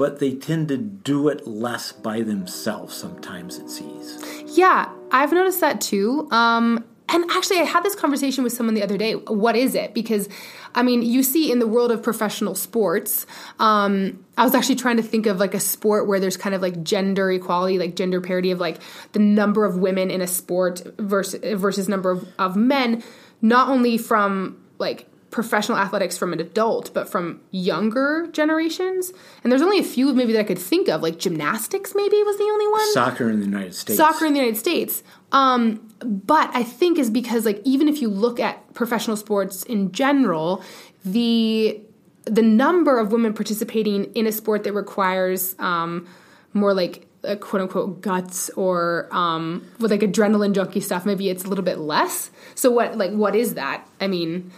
But 0.00 0.18
they 0.18 0.32
tend 0.32 0.68
to 0.68 0.78
do 0.78 1.28
it 1.28 1.46
less 1.46 1.92
by 1.92 2.22
themselves 2.22 2.96
sometimes, 2.96 3.58
it 3.58 3.68
seems. 3.68 4.18
Yeah, 4.56 4.90
I've 5.12 5.30
noticed 5.30 5.60
that 5.60 5.82
too. 5.82 6.26
Um, 6.30 6.82
and 7.10 7.30
actually, 7.32 7.58
I 7.58 7.64
had 7.64 7.82
this 7.82 7.94
conversation 7.94 8.42
with 8.42 8.54
someone 8.54 8.74
the 8.74 8.82
other 8.82 8.96
day. 8.96 9.16
What 9.16 9.56
is 9.56 9.74
it? 9.74 9.92
Because, 9.92 10.26
I 10.74 10.82
mean, 10.82 11.02
you 11.02 11.22
see 11.22 11.52
in 11.52 11.58
the 11.58 11.66
world 11.66 11.92
of 11.92 12.02
professional 12.02 12.54
sports, 12.54 13.26
um, 13.58 14.24
I 14.38 14.44
was 14.44 14.54
actually 14.54 14.76
trying 14.76 14.96
to 14.96 15.02
think 15.02 15.26
of 15.26 15.38
like 15.38 15.52
a 15.52 15.60
sport 15.60 16.06
where 16.06 16.18
there's 16.18 16.38
kind 16.38 16.54
of 16.54 16.62
like 16.62 16.82
gender 16.82 17.30
equality, 17.30 17.78
like 17.78 17.94
gender 17.94 18.22
parity 18.22 18.52
of 18.52 18.58
like 18.58 18.78
the 19.12 19.18
number 19.18 19.66
of 19.66 19.76
women 19.76 20.10
in 20.10 20.22
a 20.22 20.26
sport 20.26 20.82
versus 20.96 21.60
versus 21.60 21.90
number 21.90 22.10
of, 22.10 22.26
of 22.38 22.56
men, 22.56 23.02
not 23.42 23.68
only 23.68 23.98
from 23.98 24.64
like 24.78 25.10
professional 25.30 25.78
athletics 25.78 26.18
from 26.18 26.32
an 26.32 26.40
adult, 26.40 26.92
but 26.92 27.08
from 27.08 27.40
younger 27.50 28.28
generations. 28.32 29.12
And 29.42 29.52
there's 29.52 29.62
only 29.62 29.78
a 29.78 29.84
few 29.84 30.12
maybe 30.12 30.32
that 30.32 30.40
I 30.40 30.44
could 30.44 30.58
think 30.58 30.88
of, 30.88 31.02
like 31.02 31.18
gymnastics 31.18 31.92
maybe 31.94 32.16
was 32.22 32.36
the 32.36 32.44
only 32.44 32.68
one 32.68 32.92
Soccer 32.92 33.30
in 33.30 33.38
the 33.38 33.46
United 33.46 33.74
States. 33.74 33.96
soccer 33.96 34.26
in 34.26 34.32
the 34.32 34.40
United 34.40 34.58
States. 34.58 35.02
Um, 35.32 35.88
but 36.00 36.50
I 36.54 36.62
think 36.64 36.98
is 36.98 37.10
because 37.10 37.44
like 37.44 37.60
even 37.64 37.88
if 37.88 38.02
you 38.02 38.08
look 38.08 38.40
at 38.40 38.74
professional 38.74 39.16
sports 39.16 39.62
in 39.64 39.92
general, 39.92 40.64
the 41.04 41.80
the 42.24 42.42
number 42.42 42.98
of 42.98 43.12
women 43.12 43.32
participating 43.32 44.04
in 44.14 44.26
a 44.26 44.32
sport 44.32 44.64
that 44.64 44.72
requires 44.72 45.54
um, 45.58 46.06
more 46.52 46.74
like 46.74 47.06
uh, 47.24 47.36
quote 47.36 47.62
unquote 47.62 48.00
guts 48.00 48.50
or 48.50 49.08
um, 49.12 49.66
with 49.78 49.90
like 49.90 50.00
adrenaline 50.00 50.54
junkie 50.54 50.80
stuff, 50.80 51.06
maybe 51.06 51.28
it's 51.28 51.44
a 51.44 51.48
little 51.48 51.64
bit 51.64 51.78
less. 51.78 52.30
So 52.54 52.70
what 52.70 52.96
like 52.96 53.12
what 53.12 53.36
is 53.36 53.54
that? 53.54 53.86
I 54.00 54.08
mean, 54.08 54.50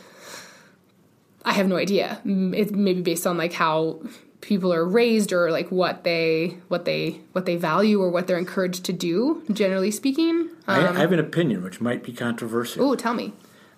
I 1.44 1.52
have 1.52 1.68
no 1.68 1.76
idea. 1.76 2.20
It's 2.24 2.72
maybe 2.72 3.02
based 3.02 3.26
on 3.26 3.36
like 3.36 3.52
how 3.52 4.00
people 4.40 4.72
are 4.72 4.84
raised 4.84 5.32
or 5.32 5.50
like 5.50 5.70
what 5.70 6.04
they 6.04 6.58
what 6.68 6.84
they 6.84 7.20
what 7.32 7.46
they 7.46 7.56
value 7.56 8.00
or 8.00 8.10
what 8.10 8.26
they're 8.26 8.38
encouraged 8.38 8.84
to 8.84 8.92
do. 8.92 9.42
Generally 9.50 9.92
speaking, 9.92 10.50
I, 10.66 10.84
um, 10.84 10.96
I 10.96 11.00
have 11.00 11.12
an 11.12 11.18
opinion 11.18 11.62
which 11.62 11.80
might 11.80 12.02
be 12.02 12.12
controversial. 12.12 12.84
oh, 12.84 12.94
tell 12.94 13.14
me 13.14 13.32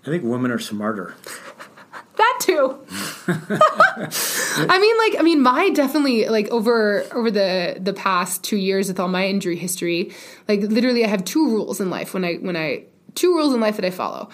I 0.06 0.10
think 0.10 0.22
women 0.22 0.50
are 0.50 0.58
smarter. 0.58 1.14
that 2.16 2.38
too. 2.40 2.78
I 3.26 4.78
mean, 4.78 4.98
like, 4.98 5.20
I 5.20 5.22
mean, 5.22 5.42
my 5.42 5.70
definitely 5.70 6.28
like 6.28 6.48
over 6.48 7.04
over 7.12 7.30
the 7.30 7.76
the 7.80 7.92
past 7.94 8.44
two 8.44 8.56
years 8.56 8.88
with 8.88 9.00
all 9.00 9.08
my 9.08 9.26
injury 9.26 9.56
history, 9.56 10.12
like 10.46 10.60
literally, 10.60 11.04
I 11.04 11.08
have 11.08 11.24
two 11.24 11.48
rules 11.48 11.80
in 11.80 11.90
life 11.90 12.12
when 12.12 12.24
I 12.24 12.34
when 12.34 12.56
I 12.56 12.84
two 13.14 13.34
rules 13.34 13.54
in 13.54 13.60
life 13.60 13.76
that 13.76 13.84
I 13.84 13.90
follow, 13.90 14.28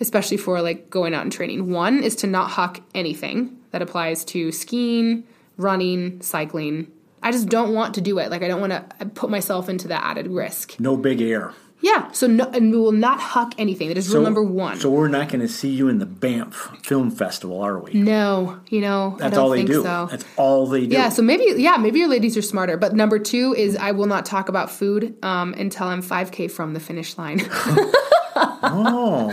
especially 0.00 0.36
for 0.36 0.60
like 0.60 0.90
going 0.90 1.14
out 1.14 1.22
and 1.22 1.32
training. 1.32 1.70
One 1.70 2.02
is 2.02 2.16
to 2.16 2.26
not 2.26 2.50
huck 2.50 2.80
anything 2.94 3.58
that 3.70 3.82
applies 3.82 4.24
to 4.26 4.52
skiing, 4.52 5.24
running, 5.56 6.20
cycling. 6.20 6.90
I 7.22 7.32
just 7.32 7.48
don't 7.48 7.74
want 7.74 7.94
to 7.94 8.00
do 8.00 8.18
it. 8.18 8.30
Like, 8.30 8.42
I 8.42 8.48
don't 8.48 8.60
want 8.60 8.72
to 8.72 9.06
put 9.06 9.30
myself 9.30 9.68
into 9.68 9.88
that 9.88 10.04
added 10.04 10.28
risk. 10.28 10.78
No 10.78 10.96
big 10.96 11.20
air. 11.20 11.52
Yeah. 11.80 12.10
So 12.12 12.26
no, 12.26 12.44
and 12.50 12.72
we 12.72 12.78
will 12.78 12.92
not 12.92 13.20
huck 13.20 13.54
anything. 13.58 13.88
That 13.88 13.98
is 13.98 14.12
rule 14.12 14.22
number 14.22 14.42
one. 14.42 14.80
So 14.80 14.90
we're 14.90 15.08
not 15.08 15.28
going 15.28 15.40
to 15.40 15.48
see 15.48 15.68
you 15.68 15.88
in 15.88 15.98
the 15.98 16.06
Banff 16.06 16.54
Film 16.82 17.10
Festival, 17.10 17.60
are 17.60 17.78
we? 17.78 17.92
no, 17.94 18.60
you 18.68 18.80
know, 18.80 19.16
I 19.16 19.24
That's 19.24 19.38
all 19.38 19.50
they 19.50 19.64
do. 19.64 19.82
so. 19.82 20.08
That's 20.10 20.24
all 20.36 20.66
they 20.66 20.86
do. 20.86 20.94
Yeah, 20.94 21.10
so 21.10 21.22
maybe 21.22 21.60
yeah, 21.60 21.76
maybe 21.76 21.98
your 21.98 22.08
ladies 22.08 22.36
are 22.36 22.42
smarter. 22.42 22.76
But 22.76 22.94
number 22.94 23.18
two 23.18 23.54
is 23.56 23.76
I 23.76 23.92
will 23.92 24.06
not 24.06 24.24
talk 24.24 24.48
about 24.48 24.70
food 24.70 25.22
um, 25.22 25.52
until 25.54 25.88
I'm 25.88 26.02
5k 26.02 26.50
from 26.50 26.72
the 26.72 26.80
finish 26.80 27.18
line. 27.18 27.40
Oh, 28.62 29.28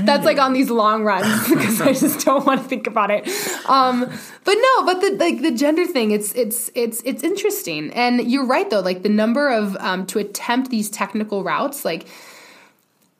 That's 0.00 0.24
like 0.24 0.38
on 0.38 0.52
these 0.52 0.70
long 0.70 1.04
runs 1.04 1.48
because 1.48 1.80
I 1.80 1.92
just 1.92 2.24
don't 2.24 2.46
want 2.46 2.62
to 2.62 2.68
think 2.68 2.86
about 2.86 3.10
it. 3.10 3.28
Um, 3.68 4.00
but 4.44 4.54
no, 4.54 4.84
but 4.84 5.00
the 5.00 5.16
like 5.18 5.42
the 5.42 5.50
gender 5.50 5.86
thing, 5.86 6.10
it's 6.10 6.34
it's 6.34 6.70
it's 6.74 7.02
it's 7.04 7.22
interesting. 7.22 7.92
And 7.92 8.30
you're 8.30 8.46
right 8.46 8.68
though, 8.68 8.80
like 8.80 9.02
the 9.02 9.08
number 9.08 9.48
of 9.48 9.76
um, 9.76 10.06
to 10.06 10.18
attempt 10.18 10.70
these 10.70 10.88
technical 10.90 11.44
routes, 11.44 11.84
like. 11.84 12.06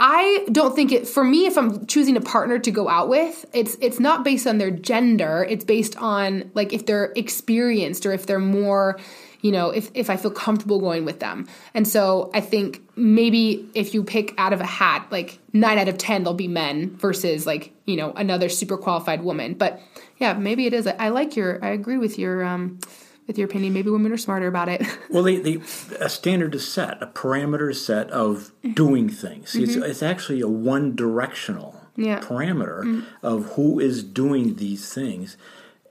I 0.01 0.47
don't 0.53 0.77
think 0.77 0.93
it 0.93 1.09
for 1.09 1.25
me 1.25 1.47
if 1.47 1.59
I'm 1.59 1.85
choosing 1.87 2.17
a 2.17 2.21
partner 2.21 2.61
to 2.61 2.71
go 2.71 2.89
out 2.89 3.09
with, 3.09 3.45
it's 3.53 3.77
it's 3.81 3.99
not 3.99 4.23
based 4.23 4.47
on 4.47 4.59
their 4.59 4.71
gender, 4.71 5.45
it's 5.51 5.65
based 5.65 5.97
on 5.97 6.53
like 6.55 6.73
if 6.73 6.87
they're 6.87 7.13
experienced 7.17 8.07
or 8.07 8.13
if 8.13 8.25
they're 8.25 8.39
more, 8.39 9.01
you 9.49 9.53
know, 9.57 9.71
if 9.71 9.91
if 9.95 10.09
I 10.11 10.17
feel 10.23 10.31
comfortable 10.31 10.79
going 10.89 11.05
with 11.11 11.19
them. 11.21 11.47
And 11.77 11.85
so 11.95 12.31
I 12.35 12.41
think 12.53 12.69
maybe 12.97 13.67
if 13.75 13.95
you 13.95 14.01
pick 14.05 14.35
out 14.37 14.53
of 14.53 14.61
a 14.61 14.71
hat, 14.81 15.07
like 15.11 15.39
9 15.53 15.79
out 15.79 15.89
of 15.89 15.97
10 15.97 16.23
they'll 16.25 16.35
be 16.35 16.49
men 16.63 16.77
versus 17.07 17.47
like, 17.47 17.73
you 17.87 17.97
know, 17.97 18.13
another 18.25 18.49
super 18.51 18.77
qualified 18.77 19.23
woman. 19.23 19.55
But 19.55 19.81
yeah, 20.19 20.35
maybe 20.35 20.67
it 20.67 20.75
is. 20.75 20.87
I, 20.87 21.09
like 21.21 21.37
your 21.39 21.51
I 21.65 21.71
agree 21.81 21.99
with 22.05 22.19
your 22.19 22.45
um 22.45 22.79
with 23.27 23.39
your 23.39 23.49
opinion. 23.49 23.73
Maybe 23.73 23.91
women 23.91 24.13
are 24.13 24.17
smarter 24.29 24.49
about 24.49 24.69
it. 24.69 24.81
well, 25.11 25.23
the, 25.23 25.37
they, 25.39 25.55
a 26.01 26.09
standard 26.09 26.55
is 26.55 26.67
set, 26.71 27.03
a 27.03 27.07
parameter 27.07 27.71
is 27.71 27.85
set 27.85 28.11
of 28.11 28.53
Mm-hmm. 28.65 28.73
doing 28.75 29.09
things. 29.09 29.55
It's, 29.55 29.77
it's 29.77 30.03
actually 30.03 30.41
a 30.41 30.49
one 30.75 30.97
directional 30.97 31.71
Yeah. 31.97 32.21
parameter 32.21 33.05
of 33.23 33.39
who 33.55 33.79
is 33.81 34.03
doing 34.03 34.57
these 34.57 34.93
things. 34.93 35.37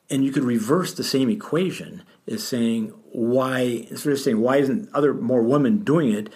And 0.09 0.23
you 0.25 0.31
could 0.31 0.43
reverse 0.43 0.93
the 0.93 1.03
same 1.03 1.29
equation 1.29 2.03
as 2.27 2.41
saying, 2.53 2.93
why, 3.11 3.85
instead 3.89 4.13
of 4.13 4.19
saying, 4.19 4.39
why 4.39 4.57
isn't 4.57 4.89
other 4.93 5.13
more 5.13 5.41
women 5.41 5.79
doing 5.83 6.11
it? 6.13 6.29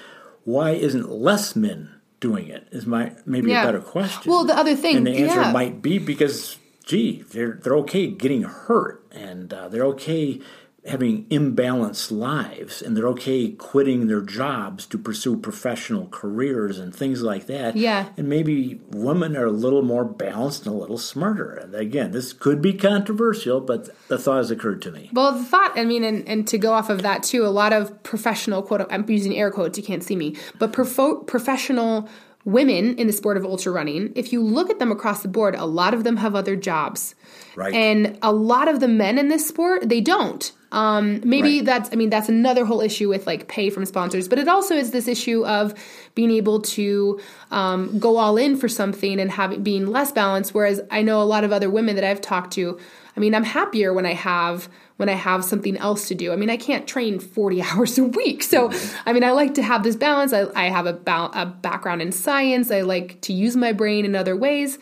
Why 0.44 0.72
isn't 0.72 1.10
less 1.12 1.56
men 1.56 1.90
doing 2.20 2.48
it? 2.48 2.68
Is 2.72 2.86
my 2.86 3.14
maybe 3.26 3.52
Yeah. 3.52 3.64
a 3.64 3.66
better 3.66 3.82
question. 3.82 4.32
Well, 4.32 4.44
the 4.46 4.58
other 4.58 4.76
thing- 4.76 4.98
and 4.98 5.08
the 5.08 5.12
answer 5.18 5.42
yeah. 5.42 5.52
might 5.52 5.82
be 5.82 6.00
because, 6.00 6.58
gee, 6.86 7.24
they're 7.32 7.60
they're 7.62 7.78
okay 7.78 8.08
getting 8.08 8.44
hurt, 8.44 9.04
and 9.12 9.54
uh, 9.54 9.68
they're 9.70 9.86
okay 9.86 10.40
having 10.86 11.26
imbalanced 11.26 12.12
lives, 12.12 12.82
and 12.82 12.98
they're 12.98 13.08
okay 13.08 13.52
quitting 13.52 14.08
their 14.08 14.22
jobs 14.22 14.88
to 14.88 14.98
pursue 14.98 15.38
professional 15.38 16.08
careers 16.08 16.80
and 16.80 16.96
things 16.96 17.22
like 17.22 17.46
that. 17.46 17.76
Yeah. 17.76 18.10
and 18.18 18.28
maybe 18.28 18.80
women 18.90 19.38
are 19.38 19.46
a 19.46 19.52
little 19.52 19.84
more 19.84 20.04
balanced 20.04 20.66
and 20.66 20.76
a 20.76 20.78
little 20.78 20.98
smarter. 20.98 21.54
And 21.54 21.76
again, 21.76 22.12
this 22.12 22.34
could 22.34 22.62
be 22.62 22.74
controversial, 22.74 23.62
but 23.62 23.90
the 24.08 24.18
thought 24.18 24.38
has 24.38 24.50
occurred 24.50 24.82
to 24.84 24.92
me. 24.92 25.10
Well, 25.14 25.34
the 25.34 25.44
thought, 25.44 25.78
I 25.78 25.86
mean, 25.86 26.04
and, 26.04 26.28
and 26.28 26.48
to 26.48 26.58
go 26.58 26.74
off 26.74 26.90
of 26.90 27.04
that 27.04 27.22
too, 27.22 27.46
a 27.46 27.50
lot 27.50 27.74
of 27.74 28.02
professional, 28.02 28.64
quote, 28.64 28.86
I'm 28.90 29.08
using 29.08 29.36
air 29.36 29.52
quotes, 29.52 29.78
you 29.78 29.84
can't 29.84 30.04
see 30.04 30.16
me, 30.16 30.36
but 30.58 30.74
profo- 30.74 31.26
professional 31.28 32.10
women 32.46 32.96
in 32.96 33.08
the 33.08 33.14
sport 33.14 33.38
of 33.38 33.46
ultra 33.46 33.72
running, 33.72 34.12
if 34.16 34.34
you 34.34 34.42
look 34.42 34.70
at 34.70 34.80
them 34.80 34.92
across 34.92 35.22
the 35.22 35.28
board, 35.28 35.56
a 35.56 35.66
lot 35.66 35.94
of 35.94 36.04
them 36.04 36.18
have 36.18 36.36
other 36.36 36.56
jobs. 36.56 37.16
Right. 37.56 37.74
And 37.74 38.18
a 38.22 38.32
lot 38.32 38.68
of 38.68 38.80
the 38.80 38.88
men 38.88 39.18
in 39.18 39.28
this 39.30 39.48
sport, 39.48 39.88
they 39.88 40.02
don't. 40.02 40.52
Um, 40.72 41.20
maybe 41.26 41.58
Right. 41.58 41.66
that's, 41.66 41.90
I 41.92 41.96
mean, 41.96 42.10
that's 42.10 42.30
another 42.30 42.64
whole 42.64 42.80
issue 42.80 43.10
with 43.10 43.28
like 43.28 43.50
pay 43.50 43.70
from 43.70 43.86
sponsors, 43.86 44.30
but 44.30 44.40
it 44.40 44.48
also 44.48 44.76
is 44.76 44.92
this 44.92 45.08
issue 45.08 45.46
of 45.46 45.74
being 46.16 46.32
able 46.32 46.62
to 46.62 47.20
um, 47.52 48.00
go 48.00 48.18
all 48.18 48.38
in 48.38 48.56
for 48.56 48.70
something 48.70 49.20
and 49.20 49.32
having 49.32 49.64
being 49.64 49.88
less 49.88 50.14
balanced. 50.14 50.54
Whereas 50.54 50.80
I 50.90 51.02
know 51.02 51.22
a 51.22 51.26
lot 51.26 51.44
of 51.44 51.52
other 51.52 51.70
women 51.70 51.96
that 51.96 52.06
I've 52.06 52.22
talked 52.22 52.54
to, 52.54 52.80
I 53.18 53.20
mean, 53.20 53.36
I'm 53.36 53.44
happier 53.44 53.92
when 53.94 54.06
I 54.06 54.14
have 54.14 54.70
when 55.02 55.10
I 55.10 55.14
have 55.14 55.44
something 55.44 55.76
else 55.78 56.08
to 56.10 56.16
do. 56.16 56.32
I 56.32 56.36
mean, 56.36 56.52
I 56.52 56.58
can't 56.58 56.88
train 56.88 57.20
40 57.20 57.62
hours 57.64 57.98
a 57.98 58.04
week. 58.04 58.44
So, 58.44 58.72
I 59.08 59.14
mean, 59.14 59.24
I 59.24 59.32
like 59.32 59.56
to 59.56 59.64
have 59.64 59.82
this 59.82 59.96
balance. 59.96 60.32
I, 60.32 60.46
I 60.56 60.70
have 60.70 60.86
a, 60.86 60.94
ba- 60.94 61.32
a 61.34 61.48
background 61.48 62.04
in 62.04 62.12
science. 62.12 62.70
I 62.70 62.82
like 62.82 63.20
to 63.22 63.34
use 63.34 63.58
my 63.58 63.74
brain 63.74 64.06
in 64.06 64.16
other 64.16 64.38
ways. 64.38 64.78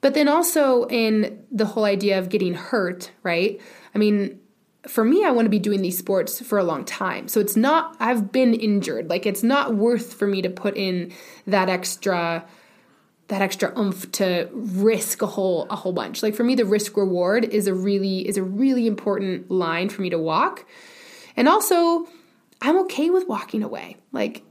But 0.00 0.14
then 0.14 0.26
also 0.26 0.86
in 0.86 1.44
the 1.52 1.66
whole 1.66 1.84
idea 1.84 2.18
of 2.18 2.30
getting 2.30 2.54
hurt, 2.54 3.10
right? 3.22 3.60
I 3.94 3.98
mean, 3.98 4.40
for 4.86 5.04
me, 5.04 5.22
I 5.22 5.32
want 5.32 5.44
to 5.44 5.50
be 5.50 5.58
doing 5.58 5.82
these 5.82 5.98
sports 5.98 6.40
for 6.40 6.56
a 6.56 6.64
long 6.64 6.86
time. 6.86 7.28
So 7.28 7.38
it's 7.38 7.56
not, 7.56 7.94
I've 8.00 8.32
been 8.32 8.54
injured. 8.54 9.10
Like, 9.10 9.26
it's 9.26 9.42
not 9.42 9.74
worth 9.74 10.14
for 10.14 10.26
me 10.26 10.40
to 10.40 10.48
put 10.48 10.78
in 10.78 11.12
that 11.46 11.68
extra 11.68 12.46
that 13.28 13.42
extra 13.42 13.78
oomph 13.78 14.10
to 14.12 14.48
risk 14.52 15.22
a 15.22 15.26
whole 15.26 15.66
a 15.70 15.76
whole 15.76 15.92
bunch. 15.92 16.22
Like 16.22 16.34
for 16.34 16.44
me, 16.44 16.54
the 16.54 16.64
risk 16.64 16.96
reward 16.96 17.44
is 17.44 17.66
a 17.66 17.74
really 17.74 18.26
is 18.26 18.36
a 18.36 18.42
really 18.42 18.86
important 18.86 19.50
line 19.50 19.88
for 19.88 20.02
me 20.02 20.10
to 20.10 20.18
walk. 20.18 20.66
And 21.36 21.48
also, 21.48 22.08
I'm 22.60 22.78
okay 22.80 23.10
with 23.10 23.28
walking 23.28 23.62
away. 23.62 23.96
Like 24.12 24.42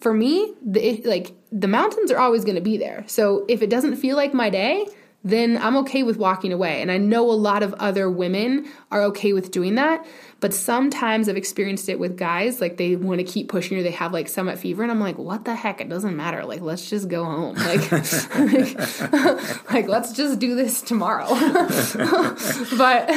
for 0.00 0.14
me, 0.14 0.54
the 0.64 1.02
like 1.04 1.32
the 1.50 1.68
mountains 1.68 2.10
are 2.10 2.18
always 2.18 2.44
going 2.44 2.54
to 2.54 2.60
be 2.60 2.76
there. 2.76 3.04
So 3.06 3.44
if 3.48 3.60
it 3.60 3.70
doesn't 3.70 3.96
feel 3.96 4.16
like 4.16 4.32
my 4.32 4.50
day, 4.50 4.86
then 5.26 5.58
I'm 5.58 5.76
okay 5.78 6.04
with 6.04 6.18
walking 6.18 6.52
away. 6.52 6.80
And 6.80 6.90
I 6.90 6.98
know 6.98 7.28
a 7.28 7.32
lot 7.32 7.64
of 7.64 7.74
other 7.74 8.08
women 8.08 8.68
are 8.92 9.02
okay 9.04 9.32
with 9.32 9.50
doing 9.50 9.74
that. 9.74 10.06
But 10.38 10.54
sometimes 10.54 11.28
I've 11.28 11.36
experienced 11.36 11.88
it 11.88 11.98
with 11.98 12.16
guys, 12.16 12.60
like 12.60 12.76
they 12.76 12.94
want 12.94 13.18
to 13.18 13.24
keep 13.24 13.48
pushing 13.48 13.76
or 13.76 13.82
they 13.82 13.90
have 13.90 14.12
like 14.12 14.28
summit 14.28 14.58
fever. 14.58 14.84
And 14.84 14.92
I'm 14.92 15.00
like, 15.00 15.18
what 15.18 15.44
the 15.44 15.54
heck? 15.54 15.80
It 15.80 15.88
doesn't 15.88 16.14
matter. 16.14 16.44
Like, 16.44 16.60
let's 16.60 16.88
just 16.88 17.08
go 17.08 17.24
home. 17.24 17.56
Like, 17.66 17.90
like, 17.90 19.72
like, 19.72 19.88
let's 19.88 20.12
just 20.12 20.38
do 20.38 20.54
this 20.54 20.80
tomorrow. 20.80 21.26
but 22.78 23.08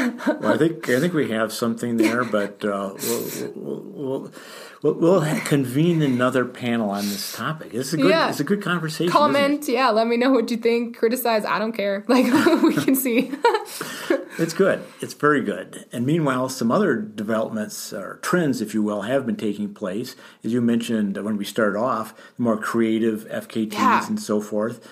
Well, 0.42 0.54
I 0.54 0.58
think 0.58 0.90
I 0.90 1.00
think 1.00 1.14
we 1.14 1.30
have 1.30 1.54
something 1.54 1.98
there, 1.98 2.24
but 2.24 2.66
uh, 2.66 2.96
we'll, 2.98 3.52
we'll, 3.56 3.84
we'll, 3.84 4.32
we'll, 4.82 4.94
we'll 4.96 5.40
convene 5.42 6.02
another 6.02 6.46
panel 6.46 6.90
on 6.90 7.04
this 7.08 7.36
topic. 7.36 7.74
It's 7.74 7.94
a 7.94 7.98
good 7.98 8.10
Yeah. 8.10 8.30
it's 8.30 8.40
a 8.40 8.44
good 8.44 8.62
conversation. 8.64 9.12
comment, 9.12 9.68
yeah, 9.68 9.90
let 9.90 10.08
me 10.08 10.18
know 10.18 10.32
what 10.32 10.50
you 10.52 10.58
think. 10.58 10.98
Criticize, 10.98 11.46
I 11.46 11.60
don't 11.60 11.74
care. 11.74 12.04
Like, 12.08 12.26
we 12.64 12.76
can 12.76 12.96
see. 12.96 13.32
It's 14.38 14.54
good. 14.54 14.82
It's 15.02 15.14
very 15.16 15.42
good. 15.42 15.86
And 15.92 16.06
meanwhile, 16.06 16.48
some 16.48 16.72
other 16.72 16.96
developments 16.96 17.92
or 17.92 18.20
trends, 18.22 18.62
if 18.62 18.74
you 18.74 18.82
will, 18.82 19.02
have 19.02 19.26
been 19.26 19.36
taking 19.36 19.74
place. 19.74 20.16
As 20.46 20.54
you 20.54 20.62
mentioned 20.62 21.18
when 21.18 21.36
we 21.36 21.44
started 21.44 21.78
off, 21.78 22.14
the 22.38 22.44
more 22.44 22.56
creative 22.56 23.28
FKTs 23.28 23.74
Yeah. 23.74 24.08
and 24.08 24.18
so 24.18 24.40
forth. 24.40 24.88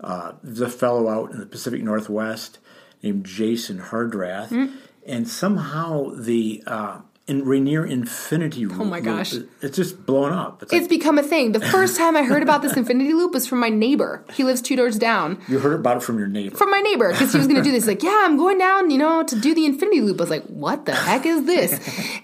Uh, 0.00 0.32
there's 0.42 0.60
a 0.60 0.68
fellow 0.68 1.08
out 1.08 1.30
in 1.30 1.38
the 1.38 1.46
Pacific 1.46 1.80
Northwest 1.80 2.58
named 3.00 3.24
Jason 3.24 3.78
Hardrath, 3.78 4.48
Hmm. 4.48 4.66
and 5.06 5.28
somehow 5.28 6.10
the 6.16 6.64
uh, 6.66 6.98
in 7.28 7.44
Rainier 7.44 7.84
Infinity 7.86 8.64
oh 8.66 8.70
Loop, 8.70 8.80
Oh 8.80 8.84
my 8.84 9.00
gosh. 9.00 9.34
it's 9.62 9.76
just 9.76 10.04
blown 10.06 10.32
up. 10.32 10.62
It's 10.62 10.72
It's 10.72 10.82
like, 10.82 10.90
become 10.90 11.18
a 11.18 11.22
thing. 11.22 11.52
The 11.52 11.60
first 11.60 11.96
time 11.96 12.16
I 12.16 12.22
heard 12.22 12.42
about 12.42 12.62
this 12.62 12.76
infinity 12.76 13.12
loop 13.12 13.32
was 13.34 13.46
from 13.46 13.60
my 13.60 13.68
neighbor. 13.68 14.24
He 14.32 14.44
lives 14.44 14.60
two 14.62 14.76
doors 14.76 14.98
down. 14.98 15.38
you 15.46 15.58
heard 15.58 15.78
about 15.78 15.98
it 15.98 16.02
from 16.02 16.18
your 16.18 16.26
neighbor. 16.28 16.56
From 16.56 16.70
my 16.70 16.80
neighbor, 16.80 17.12
because 17.12 17.30
he 17.32 17.38
was 17.38 17.46
going 17.46 17.58
to 17.58 17.62
do 17.62 17.70
this. 17.72 17.86
Like, 17.86 18.02
yeah, 18.02 18.22
I'm 18.24 18.36
going 18.36 18.58
down, 18.58 18.90
you 18.90 18.98
know, 18.98 19.22
to 19.22 19.38
do 19.38 19.54
the 19.54 19.66
infinity 19.66 20.00
loop. 20.00 20.18
I 20.20 20.22
was 20.22 20.30
like, 20.30 20.46
what 20.46 20.86
the 20.86 20.94
heck 20.94 21.26
is 21.26 21.44
this? 21.44 21.78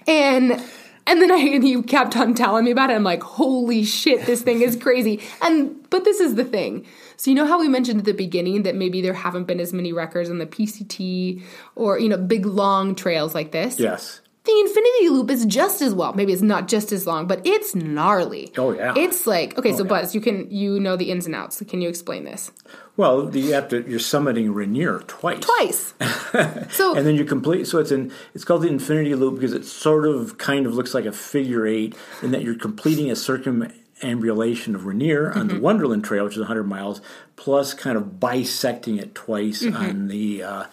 And 0.07 0.61
and 1.07 1.21
then 1.21 1.31
I 1.31 1.35
and 1.37 1.63
he 1.63 1.79
kept 1.83 2.17
on 2.17 2.33
telling 2.33 2.65
me 2.65 2.71
about 2.71 2.89
it. 2.89 2.93
I'm 2.93 3.03
like, 3.03 3.21
holy 3.21 3.83
shit, 3.83 4.25
this 4.25 4.41
thing 4.41 4.61
is 4.63 4.75
crazy. 4.75 5.21
And 5.41 5.87
but 5.91 6.03
this 6.03 6.19
is 6.19 6.33
the 6.35 6.43
thing. 6.43 6.85
So 7.17 7.29
you 7.29 7.35
know 7.35 7.45
how 7.45 7.59
we 7.59 7.67
mentioned 7.69 7.99
at 7.99 8.05
the 8.05 8.13
beginning 8.13 8.63
that 8.63 8.75
maybe 8.75 9.01
there 9.01 9.13
haven't 9.13 9.43
been 9.45 9.59
as 9.59 9.71
many 9.71 9.93
records 9.93 10.29
on 10.31 10.39
the 10.39 10.47
PCT 10.47 11.43
or 11.75 11.99
you 11.99 12.09
know 12.09 12.17
big 12.17 12.45
long 12.47 12.95
trails 12.95 13.35
like 13.35 13.51
this. 13.51 13.79
yes. 13.79 14.21
The 14.45 14.59
infinity 14.59 15.09
loop 15.09 15.31
is 15.31 15.43
just 15.45 15.81
as 15.81 15.93
well. 15.93 16.13
Maybe 16.13 16.31
it's 16.31 16.41
not 16.43 16.67
just 16.67 16.91
as 16.91 17.07
long, 17.07 17.25
but 17.25 17.41
it's 17.45 17.73
gnarly. 17.73 18.51
Oh, 18.57 18.71
yeah. 18.73 18.93
It's 18.95 19.25
like 19.25 19.57
okay, 19.57 19.71
so 19.73 19.83
yeah. 19.83 19.89
Buzz, 19.89 20.13
you 20.13 20.21
can 20.21 20.49
you 20.51 20.79
know 20.79 20.95
the 20.95 21.09
ins 21.11 21.25
and 21.25 21.33
outs. 21.33 21.61
Can 21.67 21.81
you 21.81 21.89
explain 21.89 22.25
this? 22.25 22.51
Well, 22.97 23.35
you 23.35 23.53
have 23.53 23.69
to. 23.69 23.77
You're 23.89 23.99
summiting 23.99 24.53
Rainier 24.53 24.99
twice. 25.07 25.39
Twice. 25.41 25.93
so 26.75 26.95
and 26.95 27.05
then 27.05 27.15
you 27.15 27.25
complete. 27.25 27.65
So 27.67 27.79
it's 27.79 27.91
in 27.91 28.11
It's 28.33 28.43
called 28.45 28.61
the 28.61 28.67
infinity 28.69 29.15
loop 29.15 29.35
because 29.35 29.53
it 29.53 29.65
sort 29.65 30.05
of, 30.07 30.37
kind 30.37 30.65
of 30.65 30.75
looks 30.75 30.93
like 30.93 31.05
a 31.05 31.11
figure 31.11 31.65
eight, 31.65 31.95
in 32.21 32.31
that 32.31 32.43
you're 32.43 32.55
completing 32.55 33.09
a 33.11 33.15
circumambulation 33.15 34.75
of 34.75 34.85
Rainier 34.85 35.31
on 35.31 35.47
Mm-hmm. 35.47 35.55
the 35.55 35.61
Wonderland 35.61 36.03
Trail, 36.05 36.23
which 36.25 36.33
is 36.33 36.39
100 36.39 36.63
miles, 36.63 37.01
plus 37.35 37.73
kind 37.73 37.97
of 37.97 38.19
bisecting 38.19 38.97
it 38.97 39.15
twice 39.15 39.63
Mm-hmm. 39.63 39.75
on 39.75 40.07
the. 40.07 40.43
Uh, 40.43 40.63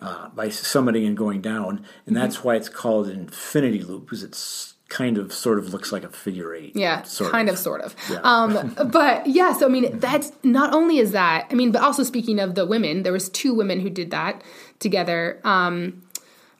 uh, 0.00 0.28
by 0.30 0.48
summiting 0.48 1.06
and 1.06 1.16
going 1.16 1.40
down, 1.40 1.68
and 1.68 1.80
Mm-hmm. 1.80 2.14
that's 2.14 2.42
why 2.44 2.56
it's 2.56 2.68
called 2.68 3.08
an 3.08 3.18
infinity 3.20 3.82
loop 3.82 4.04
because 4.06 4.22
it's 4.22 4.74
kind 4.88 5.18
of 5.18 5.32
sort 5.34 5.58
of 5.58 5.72
looks 5.74 5.92
like 5.92 6.02
a 6.02 6.08
figure 6.08 6.54
eight. 6.54 6.74
Yeah, 6.74 7.02
sort 7.02 7.30
kind 7.30 7.48
of, 7.50 7.58
sort 7.58 7.82
of. 7.82 7.94
Um, 8.24 8.74
but 8.90 9.26
yeah, 9.26 9.52
so 9.52 9.66
I 9.66 9.68
mean, 9.68 9.98
that's 9.98 10.32
not 10.42 10.72
only 10.72 10.98
is 10.98 11.12
that. 11.12 11.46
I 11.50 11.54
mean, 11.54 11.72
but 11.72 11.82
also 11.82 12.02
speaking 12.04 12.38
of 12.40 12.54
the 12.54 12.64
women, 12.64 13.02
there 13.02 13.12
was 13.12 13.28
two 13.28 13.52
women 13.52 13.80
who 13.80 13.90
did 13.90 14.10
that 14.12 14.42
together. 14.78 15.40
Um, 15.44 16.02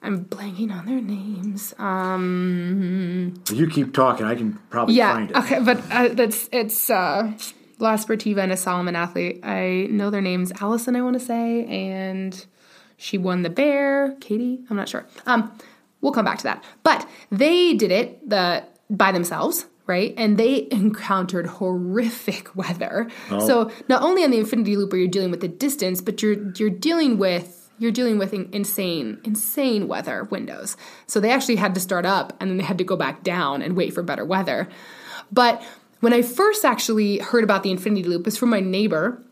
I'm 0.03 0.25
blanking 0.25 0.71
on 0.71 0.85
their 0.85 1.01
names. 1.01 1.73
Um, 1.79 3.33
You 3.51 3.67
keep 3.67 3.93
talking, 3.93 4.25
I 4.25 4.35
can 4.35 4.53
probably 4.69 4.95
yeah, 4.95 5.13
find 5.13 5.31
it. 5.31 5.37
okay, 5.37 5.59
but 5.59 5.81
uh, 5.91 6.09
that's 6.09 6.49
it's 6.51 6.89
uh, 6.89 7.31
La 7.79 7.95
Sportiva 7.95 8.39
and 8.43 8.51
a 8.51 8.57
Salomon 8.57 8.95
athlete. 8.95 9.39
I 9.43 9.87
know 9.89 10.09
their 10.09 10.21
names. 10.21 10.51
Allison, 10.61 10.95
I 10.95 11.01
want 11.01 11.15
to 11.19 11.25
say, 11.25 11.65
and 11.65 12.45
she 12.99 13.17
won 13.17 13.41
the 13.41 13.49
bear. 13.49 14.15
Katie, 14.19 14.59
I'm 14.69 14.75
not 14.75 14.89
sure. 14.89 15.05
Um, 15.25 15.51
we'll 16.01 16.11
come 16.11 16.25
back 16.25 16.37
to 16.39 16.43
that. 16.43 16.63
But 16.83 17.07
they 17.31 17.73
did 17.73 17.91
it 17.91 18.29
the 18.29 18.65
by 18.89 19.11
themselves, 19.11 19.65
right? 19.87 20.13
And 20.17 20.37
they 20.37 20.67
encountered 20.71 21.47
horrific 21.47 22.55
weather. 22.55 23.09
So 23.39 23.71
not 23.87 24.01
only 24.01 24.23
on 24.23 24.31
the 24.31 24.39
Infinity 24.39 24.75
Loop 24.75 24.91
where 24.91 24.99
you're 24.99 25.09
dealing 25.09 25.31
with 25.31 25.41
the 25.41 25.47
distance, 25.47 26.01
but 26.01 26.21
you're 26.21 26.51
you're 26.57 26.69
dealing 26.69 27.17
with 27.17 27.55
you're 27.79 27.91
dealing 27.91 28.17
with 28.17 28.33
insane, 28.33 29.19
insane 29.23 29.87
weather 29.87 30.25
windows. 30.25 30.75
So 31.07 31.21
they 31.21 31.31
actually 31.31 31.55
had 31.55 31.73
to 31.75 31.79
start 31.79 32.05
up 32.05 32.35
and 32.41 32.49
then 32.49 32.57
they 32.57 32.65
had 32.65 32.77
to 32.79 32.83
go 32.83 32.97
back 32.97 33.23
down 33.23 33.61
and 33.61 33.77
wait 33.77 33.93
for 33.93 34.03
better 34.03 34.25
weather. 34.25 34.67
But 35.31 35.63
when 36.01 36.11
I 36.13 36.21
first 36.21 36.65
actually 36.65 37.19
heard 37.19 37.45
about 37.45 37.63
the 37.63 37.71
Infinity 37.71 38.03
Loop, 38.03 38.21
it 38.21 38.25
was 38.25 38.37
from 38.37 38.49
my 38.49 38.59
neighbor. 38.59 39.23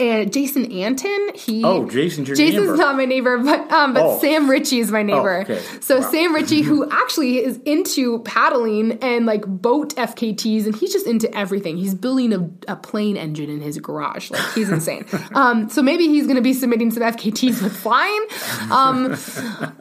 And 0.00 0.32
Jason 0.32 0.70
Anton, 0.70 1.34
he 1.34 1.64
Oh, 1.64 1.88
Jason, 1.88 2.24
your 2.24 2.36
Jason's 2.36 2.66
neighbor. 2.66 2.76
not 2.76 2.96
my 2.96 3.04
neighbor, 3.04 3.36
but 3.38 3.70
um, 3.72 3.94
but 3.94 4.02
Oh. 4.04 4.18
Sam 4.20 4.48
Ritchie 4.48 4.78
is 4.78 4.92
my 4.92 5.02
neighbor. 5.02 5.40
okay. 5.40 5.60
So 5.80 5.98
Wow. 6.00 6.10
Sam 6.12 6.34
Ritchie, 6.36 6.62
who 6.62 6.88
actually 6.88 7.44
is 7.44 7.56
into 7.64 8.20
paddling 8.20 8.92
and 9.02 9.26
like 9.26 9.44
boat 9.44 9.96
FKTs, 9.96 10.66
and 10.66 10.76
he's 10.76 10.92
just 10.92 11.06
into 11.08 11.34
everything. 11.36 11.76
He's 11.76 11.94
building 11.94 12.32
a, 12.32 12.72
a 12.72 12.76
plane 12.76 13.16
engine 13.16 13.50
in 13.50 13.60
his 13.60 13.76
garage. 13.78 14.30
Like 14.30 14.52
he's 14.52 14.70
insane. 14.70 15.04
um, 15.34 15.68
so 15.68 15.82
maybe 15.82 16.06
he's 16.06 16.24
going 16.26 16.36
to 16.36 16.42
be 16.42 16.52
submitting 16.52 16.92
some 16.92 17.02
FKTs 17.02 17.60
with 17.60 17.76
flying. 17.76 18.24
Um, 18.70 19.16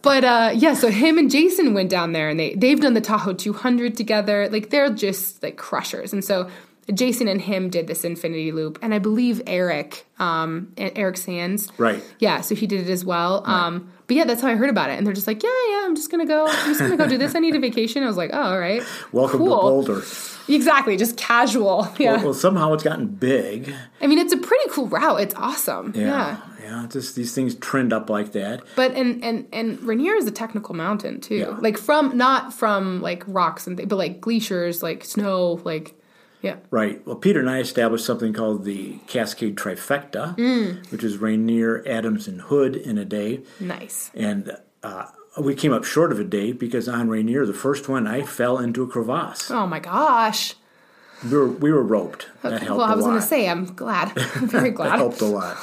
but 0.02 0.24
uh, 0.24 0.52
yeah, 0.56 0.74
so 0.74 0.90
him 0.90 1.20
and 1.20 1.30
Jason 1.30 1.76
went 1.76 1.92
down 1.92 2.14
there, 2.14 2.30
and 2.30 2.40
they 2.40 2.56
they've 2.56 2.80
done 2.80 2.96
the 2.96 3.02
Tahoe 3.02 3.34
200 3.34 3.96
together. 3.96 4.50
Like 4.50 4.72
they're 4.72 4.90
just 4.90 5.44
like 5.44 5.58
crushers, 5.58 6.12
and 6.12 6.26
so. 6.26 6.50
Jason 6.94 7.28
and 7.28 7.42
him 7.42 7.70
did 7.70 7.88
this 7.88 8.04
infinity 8.06 8.52
loop, 8.52 8.80
and 8.82 8.94
I 8.94 9.00
believe 9.00 9.42
Eric, 9.46 10.06
um, 10.20 10.72
Eric 10.78 11.18
Sands, 11.18 11.70
Right. 11.78 12.04
yeah, 12.20 12.42
so 12.42 12.56
he 12.56 12.66
did 12.68 12.88
it 12.88 12.92
as 12.92 13.04
well. 13.04 13.44
Um, 13.46 13.90
but 14.08 14.16
yeah, 14.16 14.24
that's 14.24 14.42
how 14.42 14.48
I 14.48 14.56
heard 14.56 14.70
about 14.70 14.90
it. 14.90 14.98
And 14.98 15.06
they're 15.06 15.14
just 15.14 15.28
like, 15.28 15.44
yeah, 15.44 15.50
yeah, 15.70 15.84
I'm 15.86 15.96
just 15.96 16.10
gonna 16.10 16.26
go. 16.26 16.46
I'm 16.48 16.68
just 16.70 16.80
gonna 16.80 16.96
go 16.96 17.08
do 17.08 17.18
this. 17.18 17.36
I 17.36 17.40
need 17.40 17.56
a 17.56 17.60
vacation. 17.60 18.04
I 18.04 18.08
was 18.08 18.16
like, 18.16 18.30
oh, 18.32 18.42
all 18.42 18.60
right. 18.60 18.82
Welcome 19.12 19.40
to. 19.40 19.46
Boulder. 19.46 20.02
Exactly, 20.48 20.96
just 20.96 21.18
casual. 21.18 21.88
Yeah. 22.00 22.24
Well, 22.24 22.34
somehow 22.34 22.72
it's 22.74 22.84
gotten 22.84 23.08
big. 23.08 23.74
I 24.02 24.08
mean, 24.08 24.18
it's 24.20 24.32
a 24.32 24.38
pretty 24.38 24.70
cool 24.70 24.88
route. 24.88 25.20
It's 25.20 25.36
awesome. 25.36 25.92
Yeah. 25.96 26.06
Yeah, 26.06 26.38
yeah. 26.84 26.88
Just 26.90 27.16
these 27.18 27.34
things 27.36 27.56
trend 27.56 27.92
up 27.92 28.10
like 28.10 28.32
that. 28.32 28.64
But 28.78 28.94
and 28.94 29.22
and 29.26 29.46
and 29.52 29.82
Rainier 29.84 30.16
is 30.16 30.26
a 30.26 30.32
technical 30.32 30.74
mountain 30.74 31.20
too. 31.20 31.36
Yeah. 31.36 31.58
Like 31.60 31.78
from 31.78 32.16
not 32.16 32.54
from 32.54 33.02
like 33.02 33.24
rocks 33.28 33.68
and 33.68 33.76
th- 33.76 33.90
but 33.90 33.98
like 33.98 34.22
glaciers, 34.22 34.82
like 34.82 35.04
snow, 35.04 35.60
like 35.66 35.96
yeah. 36.42 36.58
Right. 36.70 37.06
Well, 37.06 37.16
Peter 37.16 37.40
and 37.40 37.50
I 37.50 37.60
established 37.60 38.06
something 38.06 38.32
called 38.34 38.64
the 38.64 39.00
Cascade 39.08 39.56
Trifecta, 39.56 40.36
Mm. 40.38 40.92
which 40.92 41.04
is 41.04 41.18
Rainier, 41.18 41.84
Adams, 41.88 42.28
and 42.28 42.42
Hood 42.42 42.76
in 42.76 42.98
a 42.98 43.06
day. 43.06 43.42
Nice. 43.60 44.12
And 44.14 44.56
uh, 44.84 45.06
we 45.40 45.56
came 45.56 45.74
up 45.74 45.84
short 45.84 46.12
of 46.12 46.20
a 46.20 46.24
day 46.24 46.52
because 46.52 46.88
on 46.88 47.10
Rainier, 47.10 47.46
the 47.46 47.54
first 47.54 47.90
one, 47.90 48.06
I 48.08 48.22
fell 48.24 48.58
into 48.60 48.84
a 48.84 48.88
crevasse. 48.88 49.50
Oh 49.52 49.66
my 49.68 49.80
gosh. 49.80 50.54
We 51.24 51.32
were, 51.36 51.48
we 51.48 51.72
were 51.72 51.82
roped. 51.82 52.28
That 52.44 52.62
helped 52.62 52.78
well, 52.78 52.92
I 52.92 52.94
was 52.94 53.04
gonna 53.06 53.22
say 53.24 53.50
I'm 53.50 53.66
glad. 53.66 54.12
I'm 54.36 54.48
very 54.48 54.70
that 54.70 54.76
glad. 54.76 55.00
helped 55.00 55.20
a 55.22 55.26
lot. 55.26 55.58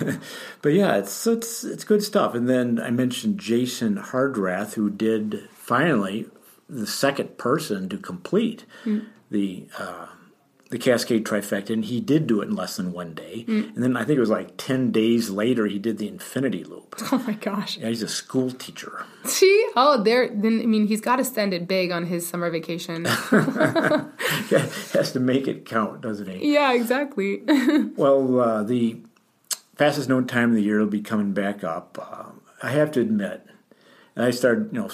but 0.62 0.72
yeah, 0.72 0.96
it's 0.96 1.26
it's 1.26 1.62
it's 1.62 1.84
good 1.84 2.02
stuff. 2.02 2.34
And 2.34 2.48
then 2.48 2.80
I 2.80 2.88
mentioned 2.90 3.38
Jason 3.38 3.98
Hardrath, 3.98 4.74
who 4.74 4.88
did 4.88 5.46
finally 5.52 6.26
the 6.70 6.86
second 6.86 7.36
person 7.36 7.90
to 7.90 7.98
complete 7.98 8.64
the 9.34 9.66
uh, 9.78 10.06
the 10.70 10.78
Cascade 10.78 11.24
trifecta, 11.24 11.70
and 11.70 11.84
he 11.84 12.00
did 12.00 12.26
do 12.26 12.40
it 12.40 12.48
in 12.48 12.56
less 12.56 12.76
than 12.76 12.92
one 12.92 13.12
day. 13.14 13.44
And 13.46 13.76
then 13.76 13.96
I 13.96 14.04
think 14.04 14.16
it 14.16 14.20
was 14.20 14.30
like 14.30 14.56
ten 14.56 14.90
days 14.90 15.28
later 15.30 15.66
he 15.66 15.78
did 15.78 15.98
the 15.98 16.08
Infinity 16.08 16.64
Loop. 16.64 16.96
Oh 17.12 17.18
my 17.26 17.34
gosh. 17.34 17.76
Yeah, 17.78 17.88
he's 17.88 18.02
a 18.02 18.08
school 18.08 18.50
teacher. 18.50 19.04
See? 19.24 19.66
Oh, 19.76 20.02
there. 20.02 20.28
Then 20.32 20.60
I 20.62 20.66
mean, 20.66 20.86
he's 20.86 21.00
got 21.02 21.16
to 21.16 21.24
spend 21.24 21.52
it 21.52 21.68
big 21.68 21.90
on 21.92 22.06
his 22.06 22.26
summer 22.26 22.50
vacation. 22.50 23.04
has 24.92 25.12
to 25.12 25.20
make 25.20 25.46
it 25.48 25.64
count, 25.66 26.00
doesn't 26.00 26.28
he? 26.28 26.54
yeah, 26.54 26.72
exactly. 26.72 27.42
Well, 27.96 28.40
uh, 28.40 28.62
the 28.62 28.98
fastest 29.76 30.08
known 30.08 30.26
time 30.26 30.50
of 30.50 30.56
the 30.56 30.62
year 30.62 30.78
will 30.80 30.86
be 30.86 31.00
coming 31.02 31.32
back 31.32 31.62
up. 31.64 31.98
Uh, 32.00 32.30
I 32.62 32.70
have 32.70 32.90
to 32.92 33.00
admit, 33.00 33.46
and 34.16 34.24
I 34.24 34.30
started, 34.30 34.70
you 34.72 34.80
know, 34.80 34.90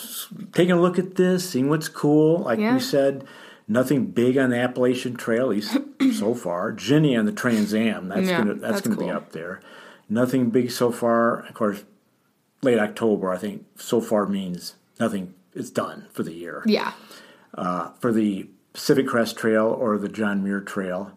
taking 0.52 0.72
a 0.72 0.80
look 0.80 0.98
at 0.98 1.14
this, 1.16 1.48
seeing 1.48 1.68
what's 1.68 1.88
cool. 1.88 2.38
Like 2.40 2.58
Yeah. 2.58 2.74
we 2.74 2.80
said, 2.80 3.24
nothing 3.70 4.06
big 4.06 4.36
on 4.36 4.50
the 4.50 4.58
Appalachian 4.58 5.14
Trail, 5.14 5.44
at 5.44 5.50
least 5.50 5.78
so 6.18 6.34
far. 6.34 6.72
Jenny 6.72 7.16
on 7.16 7.24
the 7.24 7.32
Trans 7.32 7.72
Am, 7.72 8.08
that's 8.08 8.26
Yeah, 8.26 8.38
gonna 8.38 8.54
that's, 8.54 8.74
that's 8.74 8.88
gonna 8.88 9.00
be 9.00 9.10
up 9.10 9.30
there. 9.32 9.60
Nothing 10.08 10.50
big 10.50 10.72
so 10.72 10.90
far. 10.90 11.46
Of 11.46 11.54
course, 11.54 11.84
late 12.62 12.80
October, 12.80 13.30
I 13.30 13.38
think 13.38 13.64
so 13.76 14.00
far 14.00 14.26
means 14.26 14.74
nothing. 14.98 15.34
It's 15.54 15.70
done 15.70 16.06
for 16.12 16.22
the 16.22 16.32
year 16.32 16.62
yeah. 16.64 16.92
for 17.98 18.12
the 18.12 18.48
Pacific 18.72 19.08
Crest 19.08 19.36
Trail 19.36 19.66
or 19.66 19.98
the 19.98 20.08
John 20.08 20.44
Muir 20.44 20.60
Trail. 20.60 21.10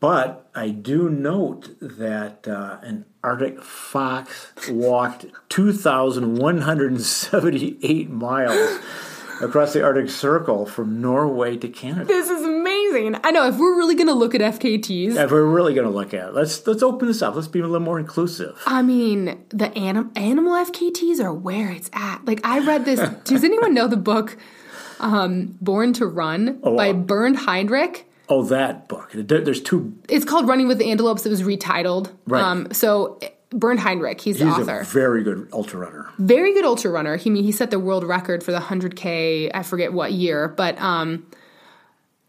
But 0.00 0.50
I 0.54 0.68
do 0.68 1.08
note 1.08 1.70
that 1.80 2.46
uh, 2.46 2.76
an 2.82 3.06
Arctic 3.24 3.62
fox 3.62 4.52
walked 4.70 5.24
2,178 5.48 8.10
miles 8.10 8.80
across 9.40 9.72
the 9.72 9.82
Arctic 9.82 10.10
Circle 10.10 10.66
from 10.66 11.00
Norway 11.00 11.56
to 11.56 11.68
Canada. 11.68 12.04
This 12.06 12.28
is 12.28 12.42
amazing. 12.42 13.16
I 13.24 13.30
know. 13.30 13.46
If 13.48 13.56
we're 13.56 13.76
really 13.76 13.94
going 13.94 14.08
to 14.08 14.14
look 14.14 14.34
at 14.34 14.40
FKTs, 14.40 15.16
If 15.16 15.30
we're 15.30 15.44
really 15.44 15.74
going 15.74 15.86
to 15.86 15.92
look 15.92 16.14
at 16.14 16.28
it, 16.28 16.34
let's 16.34 16.66
let's 16.66 16.82
open 16.82 17.08
this 17.08 17.22
up. 17.22 17.34
Let's 17.34 17.48
be 17.48 17.60
a 17.60 17.66
little 17.66 17.80
more 17.80 17.98
inclusive. 17.98 18.60
I 18.66 18.82
mean, 18.82 19.44
the 19.50 19.76
anim- 19.76 20.12
animal 20.16 20.52
FKTs 20.54 21.20
are 21.20 21.32
where 21.32 21.70
it's 21.70 21.90
at. 21.92 22.24
Like, 22.24 22.40
I 22.44 22.60
read 22.60 22.84
this. 22.84 23.00
does 23.24 23.44
anyone 23.44 23.74
know 23.74 23.86
the 23.86 23.96
book 23.96 24.36
um, 25.00 25.56
Born 25.60 25.92
to 25.94 26.06
Run 26.06 26.60
by 26.60 26.90
uh, 26.90 26.92
Bernd 26.94 27.36
Heinrich? 27.36 28.04
Oh, 28.30 28.42
that 28.44 28.88
book. 28.88 29.10
There's 29.14 29.62
two. 29.62 29.96
It's 30.08 30.24
called 30.24 30.46
Running 30.46 30.68
with 30.68 30.78
the 30.78 30.90
Antelopes. 30.90 31.24
It 31.24 31.30
was 31.30 31.42
retitled. 31.42 32.12
Right. 32.26 32.42
Um, 32.42 32.72
so, 32.72 33.18
Bernd 33.50 33.80
Heinrich, 33.80 34.20
he's 34.20 34.38
the 34.38 34.46
author. 34.46 34.80
a 34.80 34.84
very 34.84 35.22
good 35.22 35.48
ultra 35.52 35.80
runner. 35.80 36.10
very 36.18 36.52
good 36.52 36.64
ultra 36.64 36.90
runner. 36.90 37.16
He 37.16 37.30
I 37.30 37.32
mean 37.32 37.44
he 37.44 37.52
set 37.52 37.70
the 37.70 37.78
world 37.78 38.04
record 38.04 38.42
for 38.42 38.52
the 38.52 38.58
100k. 38.60 39.50
I 39.54 39.62
forget 39.62 39.92
what 39.92 40.12
year, 40.12 40.48
but 40.48 40.78
um 40.80 41.26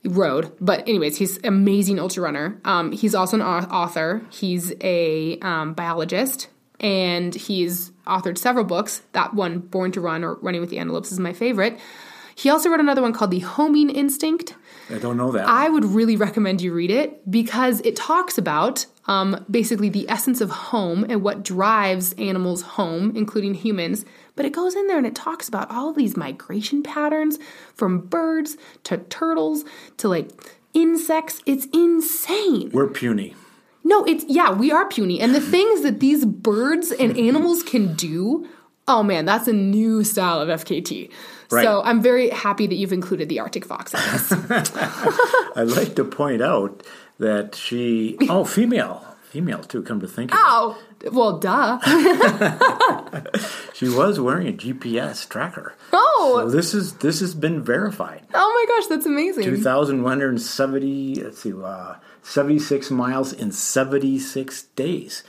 road. 0.06 0.52
But 0.62 0.88
anyways, 0.88 1.18
he's 1.18 1.40
amazing 1.44 2.00
ultra 2.00 2.24
runner. 2.24 2.60
Um 2.64 2.92
he's 2.92 3.14
also 3.16 3.36
an 3.38 3.42
author. 3.44 4.22
He's 4.30 4.74
a 4.82 5.38
um, 5.40 5.74
biologist 5.74 6.48
and 6.80 7.36
he's 7.36 7.92
authored 8.08 8.38
several 8.38 8.66
books. 8.66 9.02
That 9.12 9.34
one 9.34 9.60
Born 9.60 9.92
to 9.94 10.02
Run 10.02 10.24
or 10.24 10.36
Running 10.36 10.62
with 10.62 10.70
the 10.70 10.80
Antelopes 10.80 11.12
is 11.12 11.20
my 11.20 11.34
favorite. 11.34 11.78
He 12.36 12.50
also 12.50 12.70
wrote 12.70 12.80
another 12.80 13.02
one 13.02 13.12
called 13.12 13.32
The 13.32 13.40
Homing 13.40 13.90
Instinct. 13.90 14.56
I 14.90 14.98
don't 14.98 15.18
know 15.18 15.32
that. 15.32 15.48
I 15.48 15.70
would 15.70 15.86
really 15.86 16.16
recommend 16.16 16.62
you 16.62 16.74
read 16.74 16.92
it 16.92 17.30
because 17.30 17.80
it 17.82 17.96
talks 17.96 18.38
about 18.38 18.86
um, 19.06 19.46
basically 19.50 19.90
the 19.90 20.10
essence 20.10 20.42
of 20.42 20.50
home 20.50 21.06
and 21.08 21.22
what 21.22 21.44
drives 21.44 22.14
animals 22.14 22.62
home, 22.62 23.16
including 23.16 23.54
humans. 23.54 24.06
But 24.36 24.46
it 24.46 24.54
goes 24.54 24.76
in 24.76 24.88
there 24.88 24.98
and 24.98 25.06
it 25.06 25.16
talks 25.16 25.48
about 25.48 25.70
all 25.70 25.90
of 25.90 25.96
these 25.96 26.18
migration 26.18 26.82
patterns 26.82 27.38
from 27.76 28.02
birds 28.08 28.58
to 28.86 28.98
turtles 28.98 29.64
to 29.98 30.08
like 30.08 30.30
insects. 30.74 31.42
It's 31.46 31.68
insane. 31.74 32.72
We're 32.74 32.88
puny. 32.88 33.36
No, 33.84 34.04
it's 34.06 34.26
yeah, 34.28 34.52
we 34.52 34.72
are 34.72 34.88
puny. 34.88 35.20
And 35.20 35.34
the 35.34 35.42
things 35.42 35.82
that 35.84 36.00
these 36.00 36.26
birds 36.26 36.92
and 36.92 37.18
animals 37.18 37.64
can 37.64 37.94
do 37.96 38.48
oh 38.90 39.04
man, 39.04 39.24
that's 39.26 39.48
a 39.48 39.54
new 39.54 40.04
style 40.04 40.42
of 40.42 40.50
FKT. 40.50 41.10
Right. 41.52 41.64
So 41.64 41.82
I'm 41.84 42.02
very 42.02 42.30
happy 42.30 42.68
that 42.68 42.76
you've 42.76 42.94
included 42.94 43.30
the 43.30 43.40
Arctic 43.40 43.66
fox 43.66 43.94
in 43.94 44.00
this. 44.12 44.32
I'd 45.56 45.70
like 45.70 45.96
to 45.96 46.04
point 46.04 46.42
out 46.42 46.84
that 47.20 47.56
she, 47.56 48.18
oh, 48.30 48.44
female, 48.44 49.04
female 49.30 49.60
too. 49.60 49.82
Come 49.84 50.00
to 50.02 50.08
think 50.08 50.32
of 50.32 50.40
oh, 50.40 50.78
well, 51.12 51.38
duh. 51.40 51.80
she 53.74 53.90
was 53.90 54.20
wearing 54.20 54.48
a 54.48 54.54
GPS 54.54 55.28
tracker. 55.28 55.74
Oh, 55.94 56.44
So 56.46 56.50
this 56.50 56.74
is 56.74 56.94
this 56.96 57.20
has 57.22 57.34
been 57.34 57.64
verified. 57.64 58.24
oh 58.34 58.66
my 58.68 58.76
gosh, 58.76 58.88
that's 58.88 59.06
amazing. 59.06 59.44
2,170, 59.44 61.16
let's 61.24 61.42
see, 61.42 61.54
uh, 61.54 61.96
76 62.22 62.92
miles 62.92 63.34
in 63.34 63.52
76 63.52 64.64
days. 64.76 65.24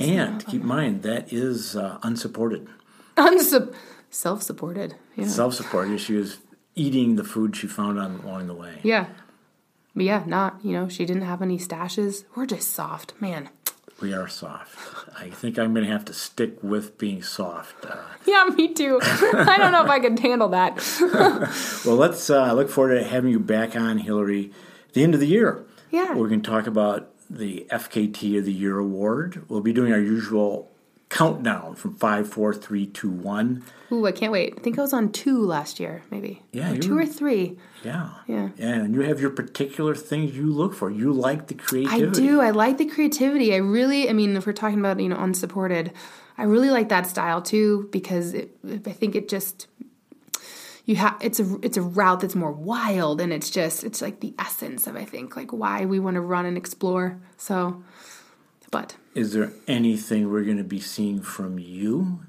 and 0.00 0.46
keep 0.46 0.62
in 0.62 0.66
mind, 0.66 1.02
that 1.02 1.32
is 1.32 1.76
uh, 1.76 1.98
unsupported. 2.02 2.68
Unsup- 3.16 3.74
self-supported. 4.10 4.94
Yeah. 5.16 5.26
Self 5.26 5.54
supported. 5.54 6.00
She 6.00 6.14
was 6.14 6.38
eating 6.74 7.16
the 7.16 7.24
food 7.24 7.56
she 7.56 7.66
found 7.66 7.98
on, 7.98 8.20
along 8.24 8.46
the 8.46 8.54
way. 8.54 8.78
yeah. 8.82 9.06
But 9.94 10.04
yeah, 10.04 10.24
not, 10.26 10.60
you 10.62 10.72
know, 10.72 10.88
she 10.90 11.06
didn't 11.06 11.22
have 11.22 11.40
any 11.40 11.56
stashes. 11.58 12.24
We're 12.34 12.44
just 12.44 12.70
soft. 12.74 13.14
Man. 13.18 13.48
We 14.02 14.12
are 14.12 14.28
soft. 14.28 15.08
I 15.18 15.30
think 15.30 15.58
I'm 15.58 15.72
going 15.72 15.86
to 15.86 15.90
have 15.90 16.04
to 16.04 16.12
stick 16.12 16.62
with 16.62 16.98
being 16.98 17.22
soft. 17.22 17.86
Uh, 17.86 17.96
Yeah, 18.26 18.44
me 18.54 18.74
too. 18.74 18.98
I 19.02 19.56
don't 19.56 19.72
know 19.72 19.82
if 19.82 19.88
I 19.88 19.98
could 20.00 20.18
handle 20.18 20.48
that. 20.50 20.76
well, 21.86 21.96
let's 21.96 22.28
uh, 22.28 22.52
look 22.52 22.68
forward 22.68 22.96
to 22.98 23.04
having 23.04 23.30
you 23.30 23.40
back 23.40 23.74
on, 23.74 23.96
Hillary, 23.96 24.50
at 24.88 24.92
the 24.92 25.02
end 25.02 25.14
of 25.14 25.20
the 25.20 25.26
year. 25.26 25.64
Yeah. 25.90 26.12
We're 26.12 26.28
going 26.28 26.42
to 26.42 26.50
talk 26.50 26.66
about 26.66 27.08
the 27.30 27.66
FKT 27.70 28.38
of 28.38 28.44
the 28.44 28.52
Year 28.52 28.78
award. 28.78 29.44
We'll 29.48 29.62
be 29.62 29.72
doing 29.72 29.94
our 29.94 29.98
usual 29.98 30.70
countdown 31.08 31.74
from 31.76 31.94
five, 31.94 32.28
four, 32.28 32.52
three, 32.52 32.86
two, 32.86 33.10
one. 33.10 33.62
Ooh, 33.92 34.06
I 34.06 34.12
can't 34.12 34.32
wait. 34.32 34.54
I 34.58 34.60
think 34.60 34.78
I 34.78 34.82
was 34.82 34.92
on 34.92 35.12
two 35.12 35.44
last 35.44 35.78
year, 35.78 36.02
maybe. 36.10 36.42
Yeah, 36.52 36.72
Or 36.72 36.78
two 36.78 36.98
or 36.98 37.06
three. 37.06 37.56
Yeah. 37.84 38.10
Yeah. 38.26 38.48
And 38.58 38.94
you 38.94 39.02
have 39.02 39.20
your 39.20 39.30
particular 39.30 39.94
things 39.94 40.36
you 40.36 40.46
look 40.46 40.74
for. 40.74 40.90
You 40.90 41.12
like 41.12 41.46
the 41.46 41.54
creativity. 41.54 42.22
I 42.22 42.26
do. 42.26 42.40
I 42.40 42.50
like 42.50 42.78
the 42.78 42.86
creativity. 42.86 43.54
I 43.54 43.58
really, 43.58 44.10
I 44.10 44.12
mean, 44.12 44.36
if 44.36 44.46
we're 44.46 44.52
talking 44.52 44.80
about, 44.80 44.98
you 44.98 45.08
know, 45.08 45.16
unsupported, 45.16 45.92
I 46.36 46.42
really 46.42 46.70
like 46.70 46.88
that 46.88 47.06
style 47.06 47.40
too 47.40 47.88
because 47.92 48.34
it, 48.34 48.50
I 48.64 48.92
think 48.92 49.14
it 49.14 49.28
just, 49.28 49.68
you 50.84 50.96
have, 50.96 51.16
it's 51.20 51.38
a, 51.38 51.56
it's 51.62 51.76
a 51.76 51.82
route 51.82 52.20
that's 52.20 52.34
more 52.34 52.52
wild 52.52 53.20
and 53.20 53.32
it's 53.32 53.50
just, 53.50 53.84
it's 53.84 54.02
like 54.02 54.18
the 54.20 54.34
essence 54.40 54.88
of, 54.88 54.96
I 54.96 55.04
think, 55.04 55.36
like 55.36 55.52
why 55.52 55.84
we 55.84 56.00
want 56.00 56.16
to 56.16 56.20
run 56.20 56.46
and 56.46 56.56
explore. 56.56 57.20
So, 57.36 57.84
but 58.76 58.96
Is 59.14 59.32
there 59.32 59.52
anything 59.66 60.30
we're 60.30 60.44
going 60.44 60.58
to 60.58 60.70
be 60.76 60.80
seeing 60.80 61.20
from 61.22 61.58
you? 61.58 62.20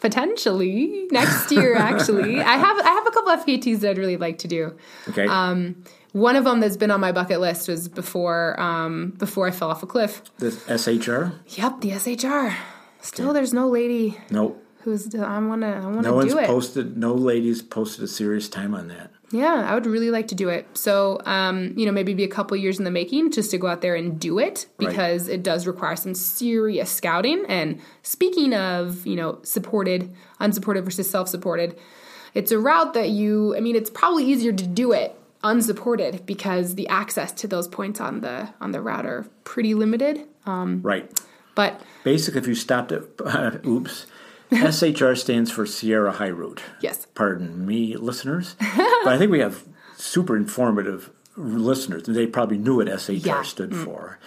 potentially 0.00 1.08
next 1.10 1.50
year, 1.50 1.74
actually, 1.90 2.40
I 2.40 2.56
have, 2.56 2.78
I 2.78 2.88
have 2.90 3.06
a 3.06 3.10
couple 3.10 3.30
of 3.32 3.44
FKTs 3.44 3.80
that 3.80 3.90
I'd 3.90 3.98
really 3.98 4.16
like 4.16 4.38
to 4.38 4.48
do. 4.48 4.76
Okay. 5.08 5.26
Um, 5.26 5.82
One 6.12 6.36
of 6.36 6.44
them 6.44 6.60
that's 6.60 6.76
been 6.76 6.90
on 6.90 7.00
my 7.00 7.12
bucket 7.12 7.40
list 7.40 7.68
was 7.68 7.88
before, 7.88 8.58
um, 8.60 9.10
before 9.18 9.48
I 9.48 9.50
fell 9.50 9.70
off 9.70 9.82
a 9.82 9.86
cliff. 9.86 10.22
the 10.38 10.50
SHR? 10.68 11.32
Yep, 11.58 11.80
the 11.80 11.90
SHR. 11.92 12.54
Still, 13.00 13.32
there's 13.32 13.52
no 13.52 13.68
lady 13.68 14.16
Nope. 14.30 14.62
who's. 14.82 15.14
I 15.14 15.38
wanna. 15.40 15.80
I 15.82 15.86
wanna 15.86 16.02
No 16.02 16.14
one's 16.14 16.32
do 16.32 16.38
it. 16.38 16.46
posted, 16.46 16.96
no 16.96 17.14
ladies 17.14 17.62
posted 17.62 18.02
a 18.04 18.08
serious 18.08 18.48
time 18.48 18.74
on 18.74 18.88
that. 18.88 19.12
Yeah, 19.30 19.66
I 19.68 19.74
would 19.74 19.86
really 19.86 20.10
like 20.10 20.28
to 20.28 20.34
do 20.34 20.48
it. 20.48 20.66
So, 20.74 21.20
um, 21.24 21.72
you 21.76 21.84
know, 21.86 21.92
maybe 21.92 22.14
be 22.14 22.24
a 22.24 22.28
couple 22.28 22.56
years 22.56 22.78
in 22.78 22.84
the 22.84 22.90
making 22.90 23.32
just 23.32 23.50
to 23.50 23.58
go 23.58 23.66
out 23.66 23.80
there 23.80 23.94
and 23.96 24.18
do 24.20 24.38
it 24.38 24.66
Right. 24.78 24.88
because 24.88 25.28
it 25.28 25.42
does 25.42 25.66
require 25.66 25.96
some 25.96 26.14
serious 26.14 26.90
scouting. 26.90 27.44
And 27.48 27.80
speaking 28.02 28.54
of, 28.54 29.04
you 29.06 29.16
know, 29.16 29.38
supported, 29.42 30.12
unsupported 30.38 30.84
versus 30.84 31.10
self-supported, 31.10 31.76
it's 32.34 32.52
a 32.52 32.58
route 32.58 32.94
that 32.94 33.08
you. 33.10 33.56
I 33.56 33.60
mean, 33.60 33.74
it's 33.76 33.90
probably 33.90 34.24
easier 34.24 34.52
to 34.52 34.66
do 34.66 34.92
it 34.92 35.18
unsupported 35.42 36.26
because 36.26 36.74
the 36.74 36.86
access 36.88 37.32
to 37.32 37.48
those 37.48 37.66
points 37.68 38.00
on 38.00 38.20
the 38.20 38.48
on 38.60 38.72
the 38.72 38.80
route 38.80 39.06
are 39.06 39.26
pretty 39.44 39.74
limited. 39.74 40.22
Um, 40.44 40.80
Right. 40.82 41.10
but 41.54 41.80
Basically, 42.04 42.40
if 42.40 42.46
you 42.46 42.54
stopped 42.54 42.92
at, 42.92 43.04
oops, 43.66 44.06
SHR 44.52 45.16
stands 45.16 45.50
for 45.50 45.66
Sierra 45.66 46.12
High 46.12 46.28
Route. 46.28 46.62
yes, 46.80 47.06
Pardon 47.14 47.66
me, 47.66 47.96
listeners. 47.96 48.54
but 48.60 49.08
I 49.12 49.18
think 49.18 49.30
we 49.30 49.40
have 49.40 49.64
super 49.96 50.36
informative 50.36 51.10
listeners. 51.36 52.04
They 52.06 52.26
probably 52.26 52.58
knew 52.58 52.76
what 52.76 52.86
SHR 52.88 53.24
Yeah. 53.26 53.42
Mm. 53.42 53.44
stood 53.46 53.76
for. 53.76 54.18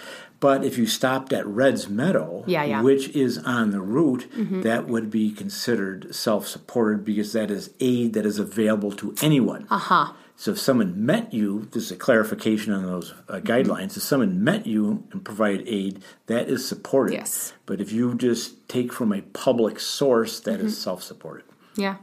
But 0.41 0.63
if 0.63 0.77
you 0.77 0.85
stopped 0.87 1.33
at 1.33 1.45
Red's 1.45 1.89
Meadow, 1.89 2.43
Yeah, 2.47 2.63
yeah. 2.63 2.81
which 2.81 3.09
is 3.09 3.37
on 3.39 3.71
the 3.71 3.81
route, 3.81 4.25
Mm-hmm. 4.37 4.61
that 4.61 4.87
would 4.87 5.09
be 5.11 5.31
considered 5.31 6.13
self 6.15 6.47
supported 6.47 7.03
because 7.03 7.33
that 7.33 7.51
is 7.51 7.71
aid 7.81 8.13
that 8.13 8.25
is 8.25 8.39
available 8.39 8.91
to 8.93 9.13
anyone. 9.21 9.67
uh 9.69 9.77
huh. 9.77 10.13
So 10.39 10.51
if 10.51 10.59
someone 10.59 11.05
met 11.05 11.33
you, 11.33 11.67
this 11.73 11.83
is 11.83 11.91
a 11.91 11.97
clarification 11.97 12.71
on 12.71 12.83
those 12.85 13.13
uh, 13.27 13.41
guidelines. 13.41 13.97
If 13.97 14.03
someone 14.03 14.41
met 14.41 14.65
you 14.65 15.03
and 15.11 15.21
provided 15.25 15.67
aid, 15.67 16.01
that 16.27 16.47
is 16.47 16.65
supported. 16.65 17.13
Yes. 17.15 17.51
But 17.65 17.81
if 17.81 17.91
you 17.91 18.15
just 18.15 18.69
take 18.69 18.93
from 18.93 19.11
a 19.11 19.21
public 19.21 19.81
source, 19.81 20.39
that 20.41 20.61
is 20.61 20.71
Mm-hmm. 20.73 20.81
self-supported. 20.83 21.43
Yeah. 21.75 21.97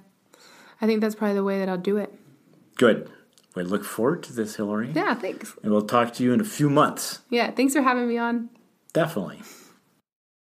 I 0.83 0.87
think 0.87 1.01
that's 1.01 1.15
probably 1.15 1.35
the 1.37 1.45
way 1.45 1.61
that 1.61 1.71
I'll 1.71 1.79
do 1.79 1.97
it. 1.97 2.13
Good. 2.77 3.11
We 3.55 3.63
look 3.63 3.85
forward 3.85 4.23
to 4.25 4.35
this, 4.35 4.57
Hillary. 4.57 4.91
Yeah, 4.95 5.15
thanks. 5.15 5.55
And 5.63 5.73
we'll 5.73 5.87
talk 5.87 6.13
to 6.15 6.23
you 6.23 6.35
in 6.35 6.41
a 6.43 6.45
few 6.45 6.69
months. 6.69 7.21
Yeah, 7.31 7.51
thanks 7.53 7.73
for 7.73 7.81
having 7.81 8.07
me 8.07 8.19
on. 8.19 8.51
Definitely. 8.93 9.41